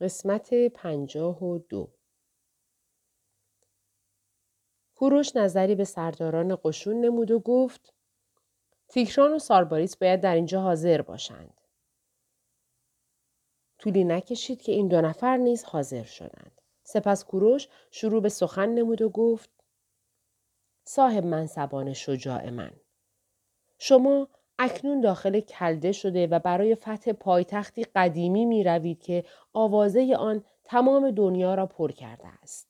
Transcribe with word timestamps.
قسمت 0.00 0.54
پنجاه 0.54 1.44
و 1.44 1.58
دو 1.58 1.92
کوروش 4.94 5.36
نظری 5.36 5.74
به 5.74 5.84
سرداران 5.84 6.58
قشون 6.64 7.00
نمود 7.00 7.30
و 7.30 7.38
گفت 7.38 7.94
تیکران 8.88 9.32
و 9.32 9.38
سارباریس 9.38 9.96
باید 9.96 10.20
در 10.20 10.34
اینجا 10.34 10.60
حاضر 10.60 11.02
باشند. 11.02 11.60
طولی 13.78 14.04
نکشید 14.04 14.62
که 14.62 14.72
این 14.72 14.88
دو 14.88 15.00
نفر 15.00 15.36
نیز 15.36 15.64
حاضر 15.64 16.02
شدند. 16.02 16.60
سپس 16.82 17.24
کوروش 17.24 17.68
شروع 17.90 18.22
به 18.22 18.28
سخن 18.28 18.68
نمود 18.68 19.02
و 19.02 19.08
گفت 19.08 19.50
صاحب 20.84 21.26
منصبان 21.26 21.92
شجاع 21.92 22.50
من. 22.50 22.72
شما 23.78 24.28
اکنون 24.62 25.00
داخل 25.00 25.40
کلده 25.40 25.92
شده 25.92 26.26
و 26.26 26.38
برای 26.38 26.74
فتح 26.74 27.12
پایتختی 27.12 27.86
قدیمی 27.94 28.44
می 28.44 28.64
روید 28.64 29.02
که 29.02 29.24
آوازه 29.52 30.16
آن 30.18 30.44
تمام 30.64 31.10
دنیا 31.10 31.54
را 31.54 31.66
پر 31.66 31.92
کرده 31.92 32.28
است. 32.42 32.68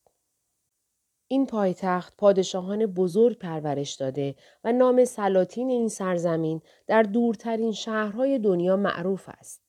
این 1.28 1.46
پایتخت 1.46 2.16
پادشاهان 2.16 2.86
بزرگ 2.86 3.38
پرورش 3.38 3.94
داده 3.94 4.34
و 4.64 4.72
نام 4.72 5.04
سلاطین 5.04 5.70
این 5.70 5.88
سرزمین 5.88 6.62
در 6.86 7.02
دورترین 7.02 7.72
شهرهای 7.72 8.38
دنیا 8.38 8.76
معروف 8.76 9.28
است. 9.28 9.62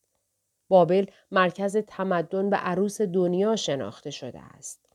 بابل 0.68 1.06
مرکز 1.30 1.76
تمدن 1.76 2.48
و 2.48 2.54
عروس 2.54 3.00
دنیا 3.00 3.56
شناخته 3.56 4.10
شده 4.10 4.40
است. 4.40 4.86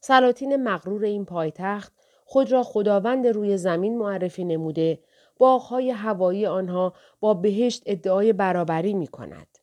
سلاطین 0.00 0.56
مغرور 0.56 1.04
این 1.04 1.24
پایتخت 1.24 1.92
خود 2.24 2.52
را 2.52 2.62
خداوند 2.62 3.26
روی 3.26 3.56
زمین 3.56 3.98
معرفی 3.98 4.44
نموده 4.44 4.98
باغهای 5.38 5.90
هوایی 5.90 6.46
آنها 6.46 6.94
با 7.20 7.34
بهشت 7.34 7.82
ادعای 7.86 8.32
برابری 8.32 8.94
می 8.94 9.06
کند. 9.06 9.58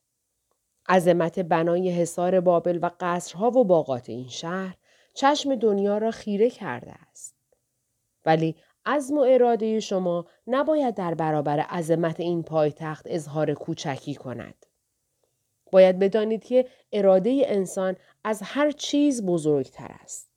عظمت 0.89 1.39
بنای 1.39 1.89
حصار 1.91 2.39
بابل 2.39 2.79
و 2.81 2.89
قصرها 2.99 3.51
و 3.51 3.63
باغات 3.63 4.09
این 4.09 4.27
شهر 4.27 4.77
چشم 5.13 5.55
دنیا 5.55 5.97
را 5.97 6.11
خیره 6.11 6.49
کرده 6.49 6.91
است. 6.91 7.35
ولی 8.25 8.55
عزم 8.85 9.17
و 9.17 9.21
اراده 9.21 9.79
شما 9.79 10.25
نباید 10.47 10.95
در 10.95 11.13
برابر 11.13 11.59
عظمت 11.59 12.19
این 12.19 12.43
پایتخت 12.43 13.05
اظهار 13.09 13.53
کوچکی 13.53 14.15
کند. 14.15 14.65
باید 15.71 15.99
بدانید 15.99 16.43
که 16.43 16.67
اراده 16.93 17.41
انسان 17.45 17.95
از 18.23 18.41
هر 18.43 18.71
چیز 18.71 19.25
بزرگتر 19.25 19.95
است. 20.03 20.34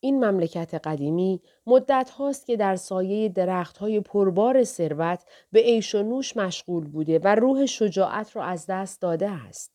این 0.00 0.24
مملکت 0.24 0.74
قدیمی 0.74 1.40
مدت 1.66 2.10
هاست 2.10 2.46
که 2.46 2.56
در 2.56 2.76
سایه 2.76 3.28
درخت 3.28 3.78
های 3.78 4.00
پربار 4.00 4.64
ثروت 4.64 5.24
به 5.52 5.60
عیش 5.60 5.94
و 5.94 6.02
نوش 6.02 6.36
مشغول 6.36 6.84
بوده 6.84 7.18
و 7.18 7.34
روح 7.34 7.66
شجاعت 7.66 8.36
را 8.36 8.44
از 8.44 8.66
دست 8.66 9.02
داده 9.02 9.30
است. 9.30 9.72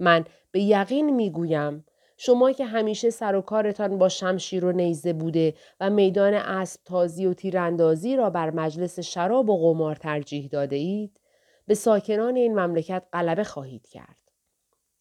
من 0.00 0.24
به 0.52 0.60
یقین 0.60 1.10
می 1.10 1.30
گویم 1.30 1.84
شما 2.16 2.52
که 2.52 2.64
همیشه 2.64 3.10
سر 3.10 3.34
و 3.34 3.40
کارتان 3.40 3.98
با 3.98 4.08
شمشیر 4.08 4.64
و 4.64 4.72
نیزه 4.72 5.12
بوده 5.12 5.54
و 5.80 5.90
میدان 5.90 6.34
اسب 6.34 6.80
تازی 6.84 7.26
و 7.26 7.34
تیراندازی 7.34 8.16
را 8.16 8.30
بر 8.30 8.50
مجلس 8.50 9.00
شراب 9.00 9.50
و 9.50 9.58
قمار 9.58 9.96
ترجیح 9.96 10.48
داده 10.48 10.76
اید 10.76 11.20
به 11.66 11.74
ساکنان 11.74 12.36
این 12.36 12.60
مملکت 12.60 13.02
غلبه 13.12 13.44
خواهید 13.44 13.86
کرد. 13.86 14.19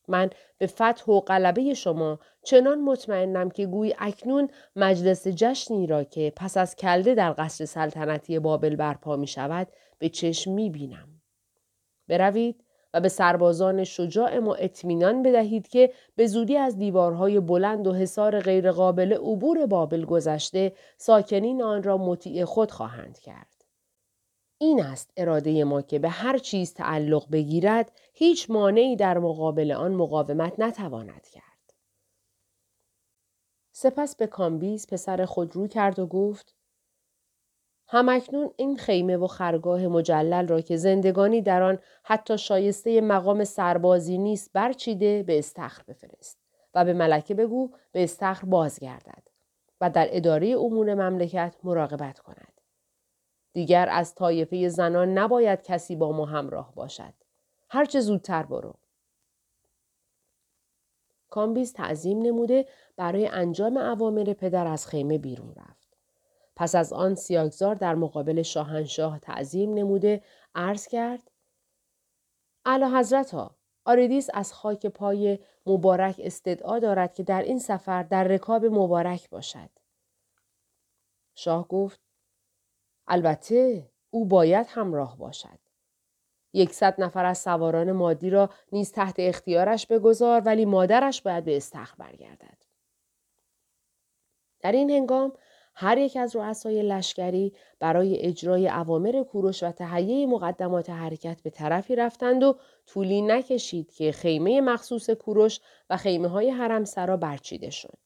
من 0.09 0.29
به 0.57 0.67
فتح 0.67 1.11
و 1.11 1.19
غلبه 1.19 1.73
شما 1.73 2.19
چنان 2.43 2.81
مطمئنم 2.81 3.49
که 3.49 3.65
گوی 3.65 3.95
اکنون 3.99 4.49
مجلس 4.75 5.27
جشنی 5.27 5.87
را 5.87 6.03
که 6.03 6.33
پس 6.35 6.57
از 6.57 6.75
کلده 6.75 7.15
در 7.15 7.35
قصر 7.37 7.65
سلطنتی 7.65 8.39
بابل 8.39 8.75
برپا 8.75 9.15
می 9.15 9.27
شود 9.27 9.67
به 9.99 10.09
چشم 10.09 10.51
می 10.51 10.69
بینم. 10.69 11.21
بروید 12.07 12.63
و 12.93 13.01
به 13.01 13.09
سربازان 13.09 13.83
شجاع 13.83 14.39
ما 14.39 14.55
اطمینان 14.55 15.23
بدهید 15.23 15.67
که 15.67 15.93
به 16.15 16.27
زودی 16.27 16.57
از 16.57 16.77
دیوارهای 16.77 17.39
بلند 17.39 17.87
و 17.87 17.93
حصار 17.93 18.39
غیرقابل 18.39 19.13
عبور 19.13 19.65
بابل 19.65 20.05
گذشته 20.05 20.73
ساکنین 20.97 21.61
آن 21.61 21.83
را 21.83 21.97
مطیع 21.97 22.45
خود 22.45 22.71
خواهند 22.71 23.19
کرد. 23.19 23.48
این 24.61 24.83
است 24.83 25.11
اراده 25.17 25.63
ما 25.63 25.81
که 25.81 25.99
به 25.99 26.09
هر 26.09 26.37
چیز 26.37 26.73
تعلق 26.73 27.31
بگیرد 27.31 27.91
هیچ 28.13 28.49
مانعی 28.49 28.95
در 28.95 29.17
مقابل 29.17 29.71
آن 29.71 29.95
مقاومت 29.95 30.53
نتواند 30.59 31.27
کرد. 31.27 31.73
سپس 33.71 34.15
به 34.15 34.27
کامبیز 34.27 34.87
پسر 34.87 35.25
خود 35.25 35.55
رو 35.55 35.67
کرد 35.67 35.99
و 35.99 36.07
گفت 36.07 36.55
همکنون 37.87 38.53
این 38.57 38.77
خیمه 38.77 39.17
و 39.17 39.27
خرگاه 39.27 39.87
مجلل 39.87 40.47
را 40.47 40.61
که 40.61 40.77
زندگانی 40.77 41.41
در 41.41 41.61
آن 41.61 41.79
حتی 42.03 42.37
شایسته 42.37 43.01
مقام 43.01 43.43
سربازی 43.43 44.17
نیست 44.17 44.53
برچیده 44.53 45.23
به 45.23 45.39
استخر 45.39 45.83
بفرست 45.87 46.37
و 46.73 46.85
به 46.85 46.93
ملکه 46.93 47.33
بگو 47.33 47.71
به 47.91 48.03
استخر 48.03 48.45
بازگردد 48.45 49.23
و 49.81 49.89
در 49.89 50.07
اداره 50.11 50.47
امور 50.47 50.93
مملکت 50.93 51.55
مراقبت 51.63 52.19
کند. 52.19 52.58
دیگر 53.59 53.89
از 53.91 54.15
طایفه 54.15 54.69
زنان 54.69 55.17
نباید 55.17 55.61
کسی 55.61 55.95
با 55.95 56.11
ما 56.11 56.25
همراه 56.25 56.75
باشد. 56.75 57.13
هرچه 57.69 57.99
زودتر 57.99 58.43
برو. 58.43 58.73
کامبیز 61.29 61.73
تعظیم 61.73 62.21
نموده 62.21 62.67
برای 62.97 63.27
انجام 63.27 63.77
اوامر 63.77 64.33
پدر 64.33 64.67
از 64.67 64.87
خیمه 64.87 65.17
بیرون 65.17 65.53
رفت. 65.55 65.97
پس 66.55 66.75
از 66.75 66.93
آن 66.93 67.15
سیاگزار 67.15 67.75
در 67.75 67.95
مقابل 67.95 68.41
شاهنشاه 68.41 69.19
تعظیم 69.19 69.73
نموده 69.73 70.23
عرض 70.55 70.87
کرد 70.87 71.31
اعلی 72.65 72.85
حضرت 72.85 73.31
ها 73.31 73.55
آریدیس 73.85 74.29
از 74.33 74.53
خاک 74.53 74.85
پای 74.85 75.39
مبارک 75.65 76.21
استدعا 76.23 76.79
دارد 76.79 77.13
که 77.13 77.23
در 77.23 77.41
این 77.41 77.59
سفر 77.59 78.03
در 78.03 78.23
رکاب 78.23 78.65
مبارک 78.65 79.29
باشد. 79.29 79.69
شاه 81.35 81.67
گفت 81.67 82.08
البته 83.09 83.89
او 84.09 84.25
باید 84.25 84.67
همراه 84.69 85.17
باشد. 85.17 85.59
یکصد 86.53 86.95
نفر 86.97 87.25
از 87.25 87.37
سواران 87.37 87.91
مادی 87.91 88.29
را 88.29 88.49
نیز 88.71 88.91
تحت 88.91 89.15
اختیارش 89.17 89.87
بگذار 89.87 90.41
ولی 90.45 90.65
مادرش 90.65 91.21
باید 91.21 91.45
به 91.45 91.57
استخر 91.57 91.95
برگردد. 91.97 92.57
در 94.61 94.71
این 94.71 94.89
هنگام 94.89 95.33
هر 95.75 95.97
یک 95.97 96.17
از 96.17 96.35
رؤسای 96.35 96.81
لشکری 96.81 97.53
برای 97.79 98.17
اجرای 98.21 98.69
اوامر 98.69 99.23
کوروش 99.23 99.63
و 99.63 99.71
تهیه 99.71 100.27
مقدمات 100.27 100.89
حرکت 100.89 101.41
به 101.41 101.49
طرفی 101.49 101.95
رفتند 101.95 102.43
و 102.43 102.55
طولی 102.85 103.21
نکشید 103.21 103.91
که 103.91 104.11
خیمه 104.11 104.61
مخصوص 104.61 105.09
کوروش 105.09 105.59
و 105.89 105.97
خیمه 105.97 106.27
های 106.27 106.49
حرم 106.49 106.85
سرا 106.85 107.17
برچیده 107.17 107.69
شد. 107.69 107.97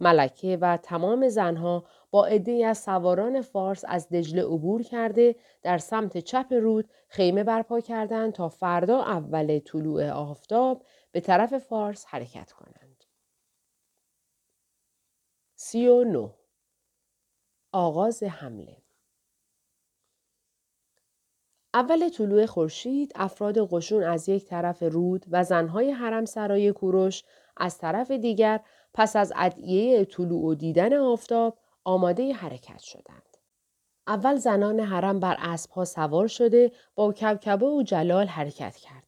ملکه 0.00 0.58
و 0.60 0.76
تمام 0.76 1.28
زنها 1.28 1.84
با 2.10 2.26
عده 2.26 2.66
از 2.66 2.78
سواران 2.78 3.40
فارس 3.40 3.84
از 3.88 4.08
دجله 4.08 4.44
عبور 4.44 4.82
کرده 4.82 5.36
در 5.62 5.78
سمت 5.78 6.18
چپ 6.18 6.46
رود 6.52 6.90
خیمه 7.08 7.44
برپا 7.44 7.80
کردند 7.80 8.32
تا 8.32 8.48
فردا 8.48 9.00
اول 9.02 9.58
طلوع 9.58 10.10
آفتاب 10.10 10.84
به 11.12 11.20
طرف 11.20 11.58
فارس 11.58 12.04
حرکت 12.08 12.52
کنند. 12.52 13.04
سی 15.56 15.88
و 15.88 16.04
نو 16.04 16.30
آغاز 17.72 18.22
حمله 18.22 18.76
اول 21.74 22.08
طلوع 22.08 22.46
خورشید 22.46 23.12
افراد 23.14 23.68
قشون 23.70 24.02
از 24.02 24.28
یک 24.28 24.44
طرف 24.44 24.82
رود 24.82 25.26
و 25.30 25.44
زنهای 25.44 25.90
حرم 25.90 26.24
سرای 26.24 26.72
کوروش 26.72 27.24
از 27.56 27.78
طرف 27.78 28.10
دیگر 28.10 28.60
پس 28.94 29.16
از 29.16 29.32
ادعیه 29.36 30.04
طلوع 30.04 30.44
و 30.44 30.54
دیدن 30.54 30.92
آفتاب 30.92 31.58
آماده 31.86 32.32
حرکت 32.32 32.80
شدند. 32.80 33.36
اول 34.06 34.36
زنان 34.36 34.80
حرم 34.80 35.20
بر 35.20 35.36
اسبها 35.38 35.84
سوار 35.84 36.26
شده 36.26 36.72
با 36.94 37.12
کبکبه 37.12 37.66
و 37.66 37.82
جلال 37.82 38.26
حرکت 38.26 38.76
کرد. 38.76 39.06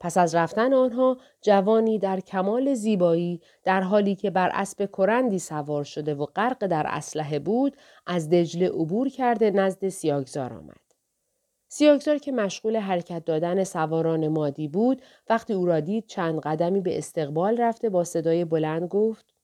پس 0.00 0.16
از 0.16 0.34
رفتن 0.34 0.74
آنها 0.74 1.16
جوانی 1.42 1.98
در 1.98 2.20
کمال 2.20 2.74
زیبایی 2.74 3.40
در 3.64 3.80
حالی 3.80 4.14
که 4.14 4.30
بر 4.30 4.50
اسب 4.54 4.90
کرندی 4.92 5.38
سوار 5.38 5.84
شده 5.84 6.14
و 6.14 6.26
غرق 6.26 6.66
در 6.66 6.86
اسلحه 6.88 7.38
بود 7.38 7.76
از 8.06 8.30
دجله 8.30 8.68
عبور 8.68 9.08
کرده 9.08 9.50
نزد 9.50 9.88
سیاگزار 9.88 10.52
آمد. 10.52 10.80
سیاگزار 11.68 12.18
که 12.18 12.32
مشغول 12.32 12.76
حرکت 12.76 13.24
دادن 13.24 13.64
سواران 13.64 14.28
مادی 14.28 14.68
بود 14.68 15.02
وقتی 15.28 15.52
او 15.52 15.66
را 15.66 15.80
دید 15.80 16.06
چند 16.06 16.40
قدمی 16.40 16.80
به 16.80 16.98
استقبال 16.98 17.56
رفته 17.56 17.88
با 17.88 18.04
صدای 18.04 18.44
بلند 18.44 18.88
گفت 18.88 19.35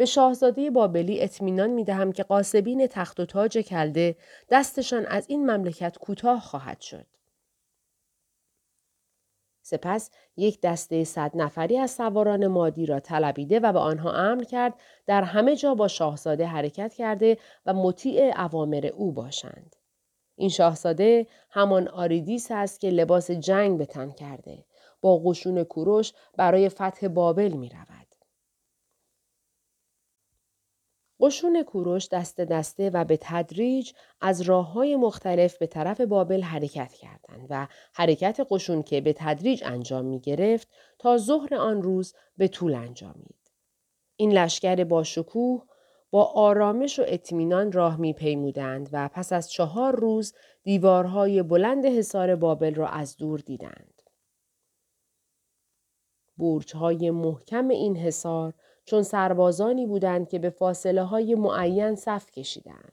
به 0.00 0.06
شاهزاده 0.06 0.70
بابلی 0.70 1.22
اطمینان 1.22 1.70
می 1.70 1.84
دهم 1.84 2.12
که 2.12 2.22
قاسبین 2.22 2.86
تخت 2.86 3.20
و 3.20 3.24
تاج 3.24 3.58
کلده 3.58 4.16
دستشان 4.50 5.06
از 5.06 5.24
این 5.28 5.50
مملکت 5.50 5.98
کوتاه 5.98 6.40
خواهد 6.40 6.80
شد. 6.80 7.06
سپس 9.62 10.10
یک 10.36 10.60
دسته 10.60 11.04
صد 11.04 11.30
نفری 11.34 11.78
از 11.78 11.90
سواران 11.90 12.46
مادی 12.46 12.86
را 12.86 13.00
طلبیده 13.00 13.60
و 13.60 13.72
به 13.72 13.78
آنها 13.78 14.12
امر 14.12 14.44
کرد 14.44 14.74
در 15.06 15.22
همه 15.22 15.56
جا 15.56 15.74
با 15.74 15.88
شاهزاده 15.88 16.46
حرکت 16.46 16.94
کرده 16.94 17.38
و 17.66 17.74
مطیع 17.74 18.40
اوامر 18.40 18.90
او 18.94 19.12
باشند. 19.12 19.76
این 20.36 20.48
شاهزاده 20.48 21.26
همان 21.50 21.88
آریدیس 21.88 22.50
است 22.50 22.80
که 22.80 22.90
لباس 22.90 23.30
جنگ 23.30 23.78
به 23.78 23.86
تن 23.86 24.10
کرده. 24.10 24.64
با 25.00 25.18
قشون 25.18 25.64
کوروش 25.64 26.12
برای 26.36 26.68
فتح 26.68 27.08
بابل 27.08 27.52
می 27.52 27.68
رود. 27.68 28.09
قشون 31.20 31.62
کوروش 31.62 32.08
دست 32.08 32.40
دسته 32.40 32.90
و 32.90 33.04
به 33.04 33.18
تدریج 33.20 33.92
از 34.20 34.40
راه 34.40 34.72
های 34.72 34.96
مختلف 34.96 35.58
به 35.58 35.66
طرف 35.66 36.00
بابل 36.00 36.42
حرکت 36.42 36.92
کردند 36.92 37.46
و 37.50 37.66
حرکت 37.92 38.46
قشون 38.50 38.82
که 38.82 39.00
به 39.00 39.12
تدریج 39.12 39.62
انجام 39.64 40.04
می 40.04 40.20
گرفت 40.20 40.68
تا 40.98 41.18
ظهر 41.18 41.54
آن 41.54 41.82
روز 41.82 42.14
به 42.36 42.48
طول 42.48 42.74
انجامید. 42.74 43.36
این 44.16 44.32
لشکر 44.32 44.84
با 44.84 45.02
شکوه 45.02 45.66
با 46.10 46.24
آرامش 46.24 46.98
و 46.98 47.04
اطمینان 47.06 47.72
راه 47.72 47.96
می 47.96 48.12
پیمودند 48.12 48.88
و 48.92 49.10
پس 49.12 49.32
از 49.32 49.50
چهار 49.50 49.96
روز 49.96 50.34
دیوارهای 50.62 51.42
بلند 51.42 51.86
حصار 51.86 52.36
بابل 52.36 52.74
را 52.74 52.88
از 52.88 53.16
دور 53.16 53.38
دیدند. 53.38 54.02
برجهای 56.38 57.10
محکم 57.10 57.68
این 57.68 57.96
حصار 57.96 58.54
چون 58.84 59.02
سربازانی 59.02 59.86
بودند 59.86 60.28
که 60.28 60.38
به 60.38 60.50
فاصله 60.50 61.02
های 61.02 61.34
معین 61.34 61.94
صف 61.94 62.30
کشیدند. 62.30 62.92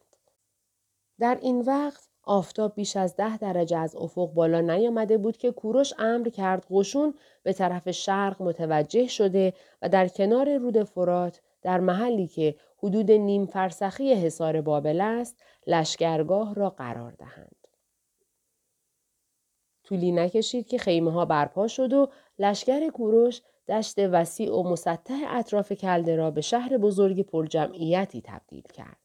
در 1.20 1.38
این 1.42 1.62
وقت 1.62 2.08
آفتاب 2.24 2.76
بیش 2.76 2.96
از 2.96 3.16
ده 3.16 3.38
درجه 3.38 3.78
از 3.78 3.96
افق 3.96 4.34
بالا 4.34 4.62
نیامده 4.62 5.18
بود 5.18 5.38
که 5.38 5.52
کوروش 5.52 5.94
امر 6.00 6.30
کرد 6.30 6.66
قشون 6.72 7.14
به 7.44 7.54
طرف 7.54 7.92
شرق 7.92 8.42
متوجه 8.42 9.08
شده 9.08 9.54
و 9.82 9.90
در 9.90 10.08
کنار 10.08 10.58
رود 10.58 10.84
فرات 10.84 11.42
در 11.62 11.80
محلی 11.80 12.28
که 12.28 12.56
حدود 12.84 13.12
نیم 13.12 13.46
فرسخی 13.46 14.14
حصار 14.14 14.62
بابل 14.62 15.02
است 15.02 15.44
لشکرگاه 15.68 16.56
را 16.56 16.70
قرار 16.70 17.12
دهند. 17.12 17.68
طولی 19.84 20.12
نکشید 20.12 20.68
که 20.68 20.78
خیمه 20.78 21.12
ها 21.12 21.26
برپا 21.26 21.68
شد 21.68 21.94
و 21.94 22.10
لشکر 22.40 22.90
کوروش 22.90 23.42
دشت 23.68 24.00
وسیع 24.00 24.54
و 24.54 24.64
مسطح 24.64 25.26
اطراف 25.30 25.72
کلده 25.72 26.16
را 26.16 26.32
به 26.32 26.42
شهر 26.42 26.78
بزرگ 26.78 27.22
پرجمعیتی 27.22 28.22
تبدیل 28.22 28.64
کرد. 28.74 28.98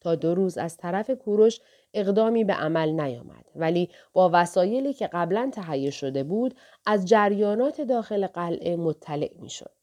تا 0.00 0.14
دو 0.14 0.34
روز 0.34 0.58
از 0.58 0.76
طرف 0.76 1.10
کوروش 1.10 1.60
اقدامی 1.94 2.44
به 2.44 2.52
عمل 2.52 3.00
نیامد 3.00 3.44
ولی 3.54 3.90
با 4.12 4.30
وسایلی 4.32 4.92
که 4.92 5.06
قبلا 5.06 5.50
تهیه 5.54 5.90
شده 5.90 6.24
بود 6.24 6.54
از 6.86 7.06
جریانات 7.06 7.80
داخل 7.80 8.26
قلعه 8.26 8.76
مطلع 8.76 9.34
می‌شد. 9.38 9.74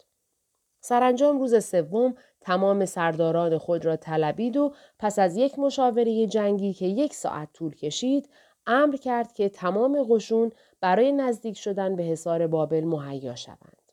سرانجام 0.80 1.40
روز 1.40 1.66
سوم 1.66 2.16
تمام 2.42 2.86
سرداران 2.86 3.58
خود 3.58 3.86
را 3.86 3.96
طلبید 3.96 4.58
و 4.58 4.74
پس 5.00 5.20
از 5.20 5.38
یک 5.38 5.60
مشاوره 5.60 6.28
جنگی 6.28 6.74
که 6.74 6.86
یک 6.86 7.14
ساعت 7.14 7.54
طول 7.54 7.76
کشید 7.76 8.30
امر 8.68 8.96
کرد 8.96 9.34
که 9.34 9.50
تمام 9.50 10.06
قشون 10.10 10.52
برای 10.82 11.12
نزدیک 11.12 11.58
شدن 11.58 11.96
به 11.96 12.04
حصار 12.04 12.48
بابل 12.48 12.84
مهیا 12.84 13.36
شوند. 13.36 13.92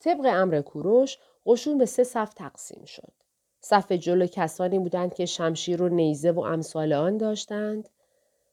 طبق 0.00 0.20
امر 0.24 0.60
کوروش 0.60 1.18
قشون 1.46 1.78
به 1.78 1.86
سه 1.86 2.04
صف 2.04 2.34
تقسیم 2.34 2.84
شد. 2.84 3.12
صف 3.60 3.92
جلو 3.92 4.26
کسانی 4.26 4.78
بودند 4.78 5.14
که 5.14 5.26
شمشیر 5.26 5.82
و 5.82 5.88
نیزه 5.88 6.30
و 6.30 6.40
امثال 6.40 6.92
آن 6.92 7.16
داشتند. 7.16 7.88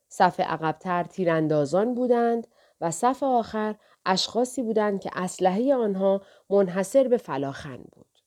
صف 0.09 0.39
عقبتر 0.39 1.03
تیراندازان 1.03 1.93
بودند 1.95 2.47
و 2.81 2.91
صف 2.91 3.23
آخر 3.23 3.75
اشخاصی 4.05 4.63
بودند 4.63 5.01
که 5.01 5.09
اسلحه 5.13 5.75
آنها 5.75 6.21
منحصر 6.49 7.07
به 7.07 7.17
فلاخن 7.17 7.77
بود. 7.77 8.19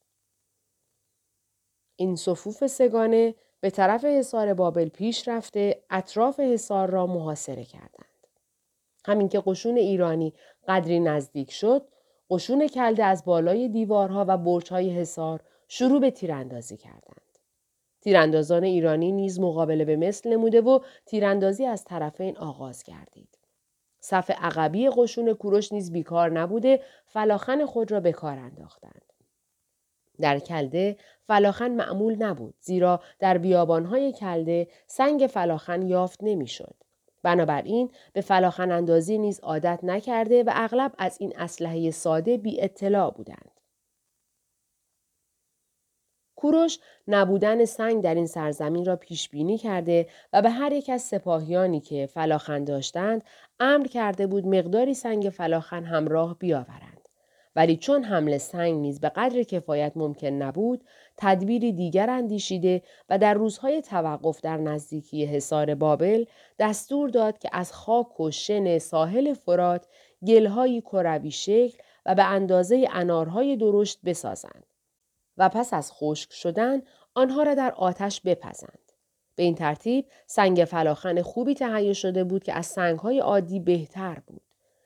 این 1.95 2.15
صفوف 2.15 2.67
سگانه 2.67 3.35
به 3.65 3.71
طرف 3.71 4.05
حصار 4.05 4.53
بابل 4.53 4.89
پیش 4.89 5.27
رفته 5.27 5.83
اطراف 5.89 6.39
حصار 6.39 6.89
را 6.89 7.07
محاصره 7.07 7.63
کردند. 7.63 8.27
همین 9.05 9.29
که 9.29 9.43
قشون 9.45 9.77
ایرانی 9.77 10.33
قدری 10.67 10.99
نزدیک 10.99 11.51
شد، 11.51 11.87
قشون 12.29 12.67
کلده 12.67 13.03
از 13.03 13.25
بالای 13.25 13.67
دیوارها 13.67 14.25
و 14.27 14.37
برجهای 14.37 14.89
حصار 14.89 15.39
شروع 15.67 16.01
به 16.01 16.11
تیراندازی 16.11 16.77
کردند. 16.77 17.39
تیراندازان 18.01 18.63
ایرانی 18.63 19.11
نیز 19.11 19.39
مقابله 19.39 19.85
به 19.85 19.95
مثل 19.95 20.29
نموده 20.29 20.61
و 20.61 20.79
تیراندازی 21.05 21.65
از 21.65 21.83
طرفین 21.83 22.37
آغاز 22.37 22.83
گردید. 22.83 23.37
صف 23.99 24.31
عقبی 24.31 24.89
قشون 24.89 25.33
کوروش 25.33 25.73
نیز 25.73 25.91
بیکار 25.91 26.31
نبوده 26.31 26.79
فلاخن 27.05 27.65
خود 27.65 27.91
را 27.91 27.99
به 27.99 28.11
کار 28.11 28.37
انداختند. 28.39 29.01
در 30.19 30.39
کلده 30.39 30.97
فلاخن 31.27 31.71
معمول 31.71 32.23
نبود 32.23 32.55
زیرا 32.59 33.01
در 33.19 33.37
بیابانهای 33.37 34.13
کلده 34.13 34.67
سنگ 34.87 35.27
فلاخن 35.33 35.81
یافت 35.81 36.19
نمی‌شد. 36.23 36.75
بنابراین 37.23 37.91
به 38.13 38.21
فلاخن 38.21 38.71
اندازی 38.71 39.17
نیز 39.17 39.39
عادت 39.39 39.79
نکرده 39.83 40.43
و 40.43 40.51
اغلب 40.53 40.93
از 40.97 41.17
این 41.19 41.33
اسلحه 41.37 41.91
ساده 41.91 42.37
بی 42.37 42.61
اطلاع 42.61 43.11
بودند. 43.11 43.51
کوروش 46.35 46.79
نبودن 47.07 47.65
سنگ 47.65 48.03
در 48.03 48.15
این 48.15 48.27
سرزمین 48.27 48.85
را 48.85 48.95
پیش 48.95 49.29
بینی 49.29 49.57
کرده 49.57 50.07
و 50.33 50.41
به 50.41 50.49
هر 50.49 50.73
یک 50.73 50.89
از 50.89 51.01
سپاهیانی 51.01 51.79
که 51.79 52.05
فلاخن 52.05 52.63
داشتند 52.63 53.23
امر 53.59 53.87
کرده 53.87 54.27
بود 54.27 54.47
مقداری 54.47 54.93
سنگ 54.93 55.29
فلاخن 55.29 55.83
همراه 55.83 56.39
بیاورند. 56.39 57.09
ولی 57.55 57.77
چون 57.77 58.03
حمل 58.03 58.37
سنگ 58.37 58.73
نیز 58.75 58.99
به 58.99 59.09
قدر 59.09 59.43
کفایت 59.43 59.91
ممکن 59.95 60.27
نبود، 60.27 60.83
تدبیری 61.17 61.71
دیگر 61.71 62.09
اندیشیده 62.09 62.81
و 63.09 63.17
در 63.17 63.33
روزهای 63.33 63.81
توقف 63.81 64.41
در 64.41 64.57
نزدیکی 64.57 65.25
حصار 65.25 65.75
بابل 65.75 66.25
دستور 66.59 67.09
داد 67.09 67.37
که 67.37 67.49
از 67.51 67.73
خاک 67.73 68.19
و 68.19 68.31
شن 68.31 68.77
ساحل 68.77 69.33
فرات 69.33 69.87
گلهایی 70.27 70.81
کروی 70.81 71.31
شکل 71.31 71.77
و 72.05 72.15
به 72.15 72.23
اندازه 72.23 72.87
انارهای 72.91 73.57
درشت 73.57 73.99
بسازند. 74.05 74.65
و 75.37 75.49
پس 75.49 75.73
از 75.73 75.91
خشک 75.91 76.33
شدن 76.33 76.81
آنها 77.15 77.43
را 77.43 77.53
در 77.53 77.71
آتش 77.71 78.21
بپزند. 78.21 78.91
به 79.35 79.43
این 79.43 79.55
ترتیب 79.55 80.05
سنگ 80.27 80.65
فلاخن 80.65 81.21
خوبی 81.21 81.53
تهیه 81.53 81.93
شده 81.93 82.23
بود 82.23 82.43
که 82.43 82.53
از 82.53 82.65
سنگهای 82.65 83.19
عادی 83.19 83.59
بهتر 83.59 84.21
بود. 84.27 84.41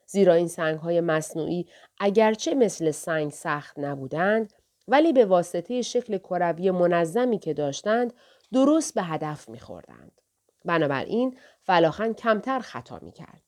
زیرا 0.06 0.34
این 0.34 0.48
سنگهای 0.48 1.00
مصنوعی 1.00 1.66
اگرچه 2.00 2.54
مثل 2.54 2.90
سنگ 2.90 3.30
سخت 3.30 3.78
نبودند 3.78 4.52
ولی 4.88 5.12
به 5.12 5.24
واسطه 5.24 5.82
شکل 5.82 6.18
کروی 6.18 6.70
منظمی 6.70 7.38
که 7.38 7.54
داشتند 7.54 8.12
درست 8.52 8.94
به 8.94 9.02
هدف 9.02 9.48
میخوردند. 9.48 10.12
بنابراین 10.64 11.36
فلاخن 11.62 12.12
کمتر 12.12 12.58
خطا 12.58 12.98
می‌کرد. 13.02 13.42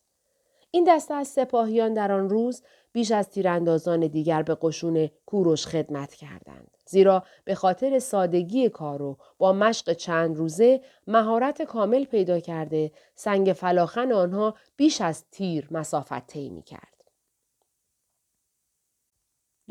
این 0.70 0.84
دسته 0.88 1.14
از 1.14 1.29
سپاهیان 1.29 1.94
در 1.94 2.12
آن 2.12 2.29
روز 2.29 2.62
بیش 2.93 3.10
از 3.10 3.31
تیراندازان 3.31 4.01
دیگر 4.01 4.43
به 4.43 4.56
قشون 4.60 5.10
کوروش 5.27 5.67
خدمت 5.67 6.15
کردند. 6.15 6.77
زیرا 6.86 7.24
به 7.44 7.55
خاطر 7.55 7.98
سادگی 7.98 8.69
کار 8.69 9.03
و 9.03 9.17
با 9.39 9.53
مشق 9.53 9.93
چند 9.93 10.36
روزه 10.36 10.81
مهارت 11.06 11.62
کامل 11.62 12.05
پیدا 12.05 12.41
کرده 12.41 12.93
سنگ 13.15 13.53
فلاخن 13.53 14.12
آنها 14.12 14.55
بیش 14.77 15.01
از 15.01 15.24
تیر 15.31 15.69
مسافت 15.70 16.27
طی 16.27 16.62
کرد. 16.67 16.92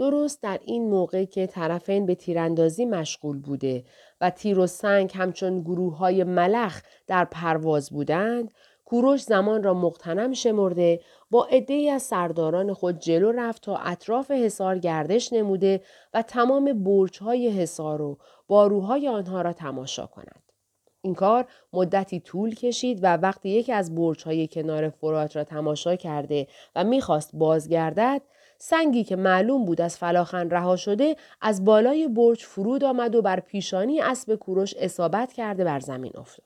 درست 0.01 0.41
در 0.41 0.59
این 0.65 0.89
موقع 0.89 1.25
که 1.25 1.47
طرفین 1.47 2.05
به 2.05 2.15
تیراندازی 2.15 2.85
مشغول 2.85 3.39
بوده 3.39 3.83
و 4.21 4.29
تیر 4.29 4.59
و 4.59 4.67
سنگ 4.67 5.11
همچون 5.15 5.61
گروه 5.61 5.97
های 5.97 6.23
ملخ 6.23 6.81
در 7.07 7.25
پرواز 7.25 7.89
بودند 7.89 8.53
کوروش 8.85 9.21
زمان 9.21 9.63
را 9.63 9.73
مقتنم 9.73 10.33
شمرده 10.33 11.01
با 11.31 11.45
عدهای 11.45 11.89
از 11.89 12.03
سرداران 12.03 12.73
خود 12.73 12.99
جلو 12.99 13.31
رفت 13.31 13.63
تا 13.63 13.77
اطراف 13.77 14.31
حصار 14.31 14.79
گردش 14.79 15.33
نموده 15.33 15.81
و 16.13 16.21
تمام 16.21 16.83
برجهای 16.83 17.49
حصار 17.49 18.01
و 18.01 18.17
باروهای 18.47 19.07
آنها 19.07 19.41
را 19.41 19.53
تماشا 19.53 20.05
کند. 20.05 20.51
این 21.01 21.15
کار 21.15 21.45
مدتی 21.73 22.19
طول 22.19 22.55
کشید 22.55 22.99
و 23.03 23.17
وقتی 23.17 23.49
یکی 23.49 23.73
از 23.73 23.95
برجهای 23.95 24.47
کنار 24.47 24.89
فرات 24.89 25.35
را 25.35 25.43
تماشا 25.43 25.95
کرده 25.95 26.47
و 26.75 26.83
می‌خواست 26.83 27.35
بازگردد 27.35 28.21
سنگی 28.63 29.03
که 29.03 29.15
معلوم 29.15 29.65
بود 29.65 29.81
از 29.81 29.97
فلاخن 29.97 30.49
رها 30.49 30.75
شده 30.75 31.15
از 31.41 31.65
بالای 31.65 32.07
برج 32.07 32.43
فرود 32.43 32.83
آمد 32.83 33.15
و 33.15 33.21
بر 33.21 33.39
پیشانی 33.39 34.01
اسب 34.01 34.35
کوروش 34.35 34.73
اصابت 34.77 35.33
کرده 35.33 35.63
بر 35.63 35.79
زمین 35.79 36.11
افتاد. 36.17 36.45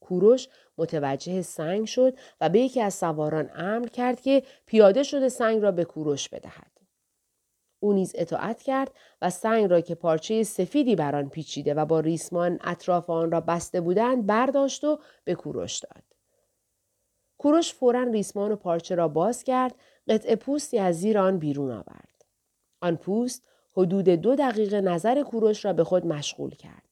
کوروش 0.00 0.48
متوجه 0.78 1.42
سنگ 1.42 1.86
شد 1.86 2.14
و 2.40 2.48
به 2.48 2.60
یکی 2.60 2.80
از 2.80 2.94
سواران 2.94 3.50
امر 3.54 3.86
کرد 3.86 4.20
که 4.20 4.42
پیاده 4.66 5.02
شده 5.02 5.28
سنگ 5.28 5.62
را 5.62 5.72
به 5.72 5.84
کوروش 5.84 6.28
بدهد. 6.28 6.72
او 7.80 7.92
نیز 7.92 8.12
اطاعت 8.14 8.62
کرد 8.62 8.92
و 9.22 9.30
سنگ 9.30 9.70
را 9.70 9.80
که 9.80 9.94
پارچه 9.94 10.42
سفیدی 10.42 10.96
بر 10.96 11.16
آن 11.16 11.28
پیچیده 11.28 11.74
و 11.74 11.84
با 11.84 12.00
ریسمان 12.00 12.58
اطراف 12.64 13.10
آن 13.10 13.30
را 13.30 13.40
بسته 13.40 13.80
بودند 13.80 14.26
برداشت 14.26 14.84
و 14.84 14.98
به 15.24 15.34
کوروش 15.34 15.78
داد. 15.78 16.07
کوروش 17.38 17.74
فورا 17.74 18.02
ریسمان 18.02 18.52
و 18.52 18.56
پارچه 18.56 18.94
را 18.94 19.08
باز 19.08 19.44
کرد 19.44 19.74
قطع 20.08 20.34
پوستی 20.34 20.78
از 20.78 21.00
زیر 21.00 21.18
آن 21.18 21.38
بیرون 21.38 21.70
آورد. 21.70 22.24
آن 22.80 22.96
پوست 22.96 23.42
حدود 23.76 24.08
دو 24.08 24.34
دقیقه 24.34 24.80
نظر 24.80 25.22
کوروش 25.22 25.64
را 25.64 25.72
به 25.72 25.84
خود 25.84 26.06
مشغول 26.06 26.54
کرد. 26.54 26.82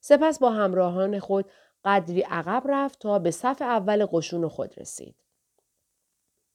سپس 0.00 0.38
با 0.38 0.50
همراهان 0.50 1.18
خود 1.18 1.50
قدری 1.84 2.20
عقب 2.20 2.62
رفت 2.68 2.98
تا 2.98 3.18
به 3.18 3.30
صف 3.30 3.62
اول 3.62 4.06
قشون 4.12 4.48
خود 4.48 4.78
رسید. 4.80 5.14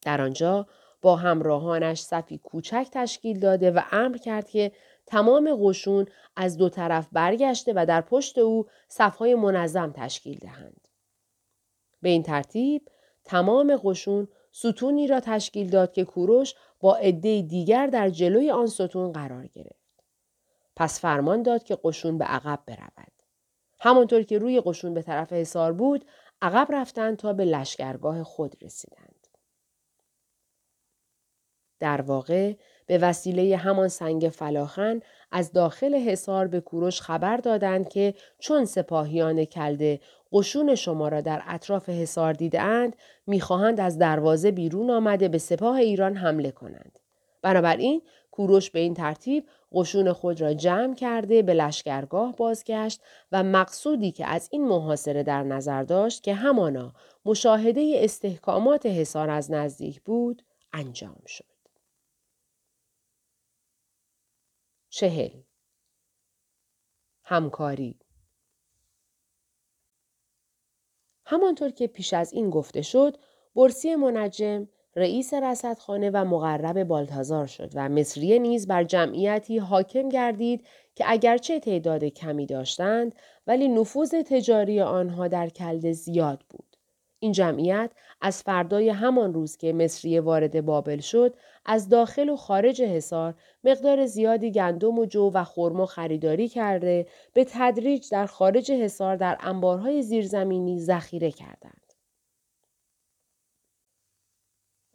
در 0.02 0.22
آنجا 0.22 0.68
با 1.02 1.16
همراهانش 1.16 2.02
صفی 2.02 2.38
کوچک 2.38 2.88
تشکیل 2.92 3.40
داده 3.40 3.72
و 3.72 3.82
امر 3.92 4.18
کرد 4.18 4.50
که 4.50 4.72
تمام 5.06 5.58
قشون 5.62 6.06
از 6.36 6.58
دو 6.58 6.70
طرف 6.70 7.08
برگشته 7.12 7.74
و 7.76 7.86
در 7.86 8.02
پشت 8.02 8.38
او 8.38 8.66
صفهای 8.88 9.36
منظم 9.36 9.92
تشکیل 9.92 10.38
دهند. 10.38 10.88
به 12.02 12.10
این 12.10 12.24
ترتیب 12.24 12.90
تمام 13.26 13.80
قشون 13.84 14.28
ستونی 14.52 15.08
را 15.08 15.20
تشکیل 15.20 15.70
داد 15.70 15.94
که 15.94 16.06
کوروش 16.06 16.54
با 16.80 16.96
عده 16.96 17.42
دیگر 17.42 17.88
در 17.88 18.10
جلوی 18.10 18.52
آن 18.52 18.68
ستون 18.68 19.12
قرار 19.12 19.48
گرفت. 19.48 20.04
پس 20.76 21.00
فرمان 21.00 21.44
داد 21.44 21.64
که 21.64 21.78
قشون 21.84 22.18
به 22.18 22.26
عقب 22.26 22.60
برود. 22.66 23.12
همانطور 23.80 24.24
که 24.24 24.38
روی 24.38 24.62
قشون 24.66 24.94
به 24.94 25.02
طرف 25.02 25.34
حصار 25.34 25.74
بود، 25.74 26.06
عقب 26.42 26.68
رفتند 26.70 27.18
تا 27.18 27.34
به 27.34 27.46
لشکرگاه 27.46 28.24
خود 28.24 28.56
رسیدند. 28.62 29.28
در 31.80 32.02
واقع 32.02 32.54
به 32.86 32.98
وسیله 32.98 33.58
همان 33.58 33.88
سنگ 33.88 34.30
فلاخن 34.30 35.00
از 35.32 35.52
داخل 35.52 35.96
حصار 35.96 36.48
به 36.48 36.62
کوروش 36.62 37.02
خبر 37.02 37.38
دادند 37.38 37.90
که 37.90 38.14
چون 38.40 38.66
سپاهیان 38.66 39.46
کلده 39.46 40.00
قشون 40.36 40.76
شما 40.76 41.08
را 41.08 41.22
در 41.22 41.42
اطراف 41.46 41.90
حصار 41.90 42.34
دیدهاند 42.34 42.96
می‌خواهند 43.28 43.80
از 43.80 43.98
دروازه 43.98 44.52
بیرون 44.52 44.90
آمده 44.90 45.28
به 45.28 45.38
سپاه 45.38 45.76
ایران 45.76 46.16
حمله 46.16 46.52
کنند 46.52 47.00
بنابراین 47.42 48.02
کوروش 48.32 48.70
به 48.70 48.80
این 48.80 48.94
ترتیب 48.94 49.46
قشون 49.72 50.14
خود 50.14 50.42
را 50.42 50.54
جمع 50.54 50.96
کرده 50.96 51.42
به 51.42 51.54
لشکرگاه 51.54 52.36
بازگشت 52.36 53.02
و 53.32 53.44
مقصودی 53.44 54.12
که 54.12 54.26
از 54.26 54.50
این 54.52 54.68
محاصره 54.68 55.24
در 55.24 55.44
نظر 55.44 55.84
داشت 55.84 56.24
که 56.24 56.34
همانا 56.34 56.94
مشاهده 57.26 57.94
استحکامات 57.96 58.86
حصار 58.86 59.30
از 59.30 59.52
نزدیک 59.52 60.02
بود 60.02 60.42
انجام 60.74 61.22
شد. 61.28 61.46
چهل 64.90 65.30
همکاری 67.24 68.00
همانطور 71.26 71.70
که 71.70 71.88
پیش 71.88 72.14
از 72.14 72.34
این 72.34 72.50
گفته 72.50 72.82
شد 72.82 73.18
برسی 73.56 73.96
منجم 73.96 74.68
رئیس 74.96 75.34
رصدخانه 75.34 76.10
و 76.14 76.26
مقرب 76.26 76.84
بالتازار 76.84 77.48
شد 77.48 77.72
و 77.76 77.90
مصریه 77.90 78.40
نیز 78.40 78.68
بر 78.68 78.84
جمعیتی 78.84 79.58
حاکم 79.58 80.10
گردید 80.10 80.66
که 80.96 81.04
اگرچه 81.08 81.60
تعداد 81.60 82.04
کمی 82.04 82.46
داشتند 82.46 83.16
ولی 83.48 83.68
نفوذ 83.68 84.10
تجاری 84.10 84.82
آنها 84.82 85.28
در 85.28 85.50
کلده 85.50 85.94
زیاد 85.94 86.44
بود. 86.50 86.65
این 87.20 87.32
جمعیت 87.32 87.92
از 88.22 88.44
فردای 88.44 88.90
همان 88.90 89.34
روز 89.34 89.58
که 89.58 89.74
مصریه 89.74 90.22
وارد 90.22 90.66
بابل 90.66 91.00
شد 91.00 91.36
از 91.66 91.90
داخل 91.90 92.30
و 92.30 92.36
خارج 92.36 92.82
حصار 92.82 93.34
مقدار 93.64 94.06
زیادی 94.06 94.52
گندم 94.52 95.00
و 95.00 95.06
جو 95.06 95.32
و 95.34 95.44
خرما 95.44 95.86
خریداری 95.86 96.48
کرده 96.48 97.08
به 97.34 97.46
تدریج 97.50 98.10
در 98.12 98.26
خارج 98.26 98.72
حصار 98.72 99.16
در 99.16 99.38
انبارهای 99.40 100.02
زیرزمینی 100.02 100.80
ذخیره 100.80 101.32
کردند. 101.32 101.86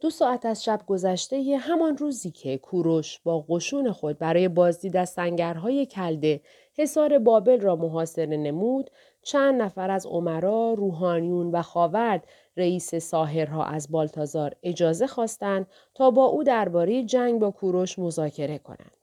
دو 0.01 0.09
ساعت 0.09 0.45
از 0.45 0.63
شب 0.63 0.81
گذشته 0.87 1.57
همان 1.57 1.97
روزی 1.97 2.31
که 2.31 2.57
کوروش 2.57 3.19
با 3.19 3.45
قشون 3.49 3.91
خود 3.91 4.17
برای 4.17 4.47
بازدید 4.47 4.97
از 4.97 5.09
سنگرهای 5.09 5.85
کلده 5.85 6.41
حصار 6.73 7.19
بابل 7.19 7.59
را 7.59 7.75
محاصره 7.75 8.37
نمود 8.37 8.89
چند 9.23 9.61
نفر 9.61 9.91
از 9.91 10.05
عمرا، 10.05 10.73
روحانیون 10.73 11.51
و 11.51 11.61
خاورد 11.61 12.27
رئیس 12.57 12.95
ساهرها 12.95 13.65
از 13.65 13.91
بالتازار 13.91 14.55
اجازه 14.63 15.07
خواستند 15.07 15.67
تا 15.93 16.11
با 16.11 16.25
او 16.25 16.43
درباره 16.43 17.03
جنگ 17.03 17.39
با 17.39 17.51
کوروش 17.51 17.99
مذاکره 17.99 18.57
کنند. 18.57 19.01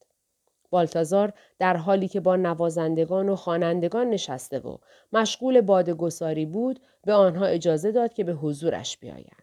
بالتازار 0.70 1.32
در 1.58 1.76
حالی 1.76 2.08
که 2.08 2.20
با 2.20 2.36
نوازندگان 2.36 3.28
و 3.28 3.36
خوانندگان 3.36 4.10
نشسته 4.10 4.58
و 4.58 4.76
مشغول 5.12 5.60
بادگساری 5.60 6.46
بود 6.46 6.80
به 7.04 7.12
آنها 7.12 7.46
اجازه 7.46 7.92
داد 7.92 8.12
که 8.12 8.24
به 8.24 8.32
حضورش 8.32 8.98
بیایند. 8.98 9.42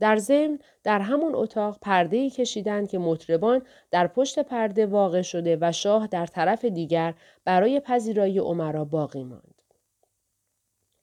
در 0.00 0.16
ضمن 0.16 0.58
در 0.84 0.98
همون 0.98 1.34
اتاق 1.34 1.78
پرده 1.82 2.16
ای 2.16 2.30
کشیدند 2.30 2.88
که 2.88 2.98
مطربان 2.98 3.62
در 3.90 4.06
پشت 4.06 4.38
پرده 4.38 4.86
واقع 4.86 5.22
شده 5.22 5.58
و 5.60 5.72
شاه 5.72 6.06
در 6.06 6.26
طرف 6.26 6.64
دیگر 6.64 7.14
برای 7.44 7.80
پذیرایی 7.80 8.38
عمرا 8.38 8.84
باقی 8.84 9.24
ماند. 9.24 9.53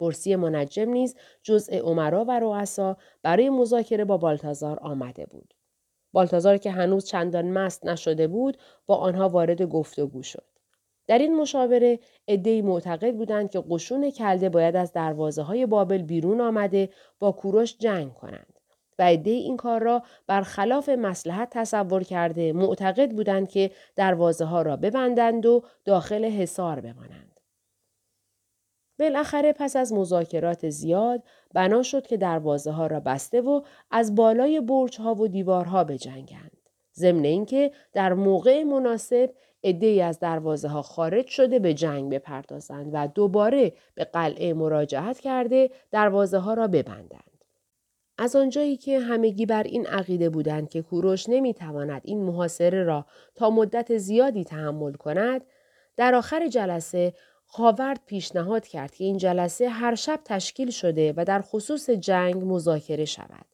برسی 0.01 0.35
منجم 0.35 0.89
نیز 0.89 1.15
جزء 1.43 1.79
عمرا 1.79 2.25
و 2.27 2.39
رؤسا 2.39 2.97
برای 3.23 3.49
مذاکره 3.49 4.05
با 4.05 4.17
بالتازار 4.17 4.79
آمده 4.79 5.25
بود. 5.25 5.53
بالتازار 6.13 6.57
که 6.57 6.71
هنوز 6.71 7.05
چندان 7.05 7.51
مست 7.51 7.85
نشده 7.85 8.27
بود 8.27 8.57
با 8.85 8.95
آنها 8.95 9.29
وارد 9.29 9.61
گفتگو 9.61 10.23
شد. 10.23 10.43
در 11.07 11.17
این 11.17 11.35
مشاوره 11.35 11.99
عدهای 12.27 12.61
معتقد 12.61 13.15
بودند 13.15 13.51
که 13.51 13.63
قشون 13.69 14.09
کلده 14.09 14.49
باید 14.49 14.75
از 14.75 14.93
دروازه 14.93 15.41
های 15.41 15.65
بابل 15.65 16.01
بیرون 16.01 16.41
آمده 16.41 16.89
با 17.19 17.31
کوروش 17.31 17.77
جنگ 17.77 18.13
کنند. 18.13 18.59
و 18.99 19.03
عده 19.03 19.31
این 19.31 19.57
کار 19.57 19.83
را 19.83 20.03
برخلاف 20.27 20.89
مسلحت 20.89 21.47
تصور 21.51 22.03
کرده 22.03 22.53
معتقد 22.53 23.11
بودند 23.11 23.49
که 23.49 23.71
دروازه 23.95 24.45
ها 24.45 24.61
را 24.61 24.75
ببندند 24.75 25.45
و 25.45 25.63
داخل 25.85 26.25
حصار 26.25 26.79
بمانند. 26.79 27.30
بالاخره 29.01 29.53
پس 29.53 29.75
از 29.75 29.93
مذاکرات 29.93 30.69
زیاد 30.69 31.23
بنا 31.53 31.83
شد 31.83 32.07
که 32.07 32.17
دروازه 32.17 32.71
ها 32.71 32.87
را 32.87 32.99
بسته 32.99 33.41
و 33.41 33.61
از 33.91 34.15
بالای 34.15 34.61
برج 34.61 35.01
ها 35.01 35.15
و 35.15 35.27
دیوارها 35.27 35.83
بجنگند. 35.83 36.57
ضمن 36.95 37.25
اینکه 37.25 37.71
در 37.93 38.13
موقع 38.13 38.63
مناسب 38.63 39.33
عده 39.63 40.03
از 40.03 40.19
دروازه 40.19 40.67
ها 40.67 40.81
خارج 40.81 41.27
شده 41.27 41.59
به 41.59 41.73
جنگ 41.73 42.13
بپردازند 42.13 42.89
و 42.93 43.07
دوباره 43.07 43.73
به 43.95 44.03
قلعه 44.03 44.53
مراجعت 44.53 45.19
کرده 45.19 45.69
دروازه 45.91 46.37
ها 46.37 46.53
را 46.53 46.67
ببندند. 46.67 47.45
از 48.17 48.35
آنجایی 48.35 48.77
که 48.77 48.99
همگی 48.99 49.45
بر 49.45 49.63
این 49.63 49.87
عقیده 49.87 50.29
بودند 50.29 50.69
که 50.69 50.81
کوروش 50.81 51.29
نمی‌تواند 51.29 52.01
این 52.05 52.23
محاصره 52.23 52.83
را 52.83 53.05
تا 53.35 53.49
مدت 53.49 53.97
زیادی 53.97 54.43
تحمل 54.43 54.93
کند 54.93 55.41
در 55.97 56.15
آخر 56.15 56.47
جلسه 56.47 57.13
خاورد 57.53 57.99
پیشنهاد 58.05 58.67
کرد 58.67 58.95
که 58.95 59.03
این 59.03 59.17
جلسه 59.17 59.69
هر 59.69 59.95
شب 59.95 60.19
تشکیل 60.25 60.69
شده 60.69 61.13
و 61.17 61.25
در 61.25 61.41
خصوص 61.41 61.89
جنگ 61.89 62.43
مذاکره 62.45 63.05
شود 63.05 63.45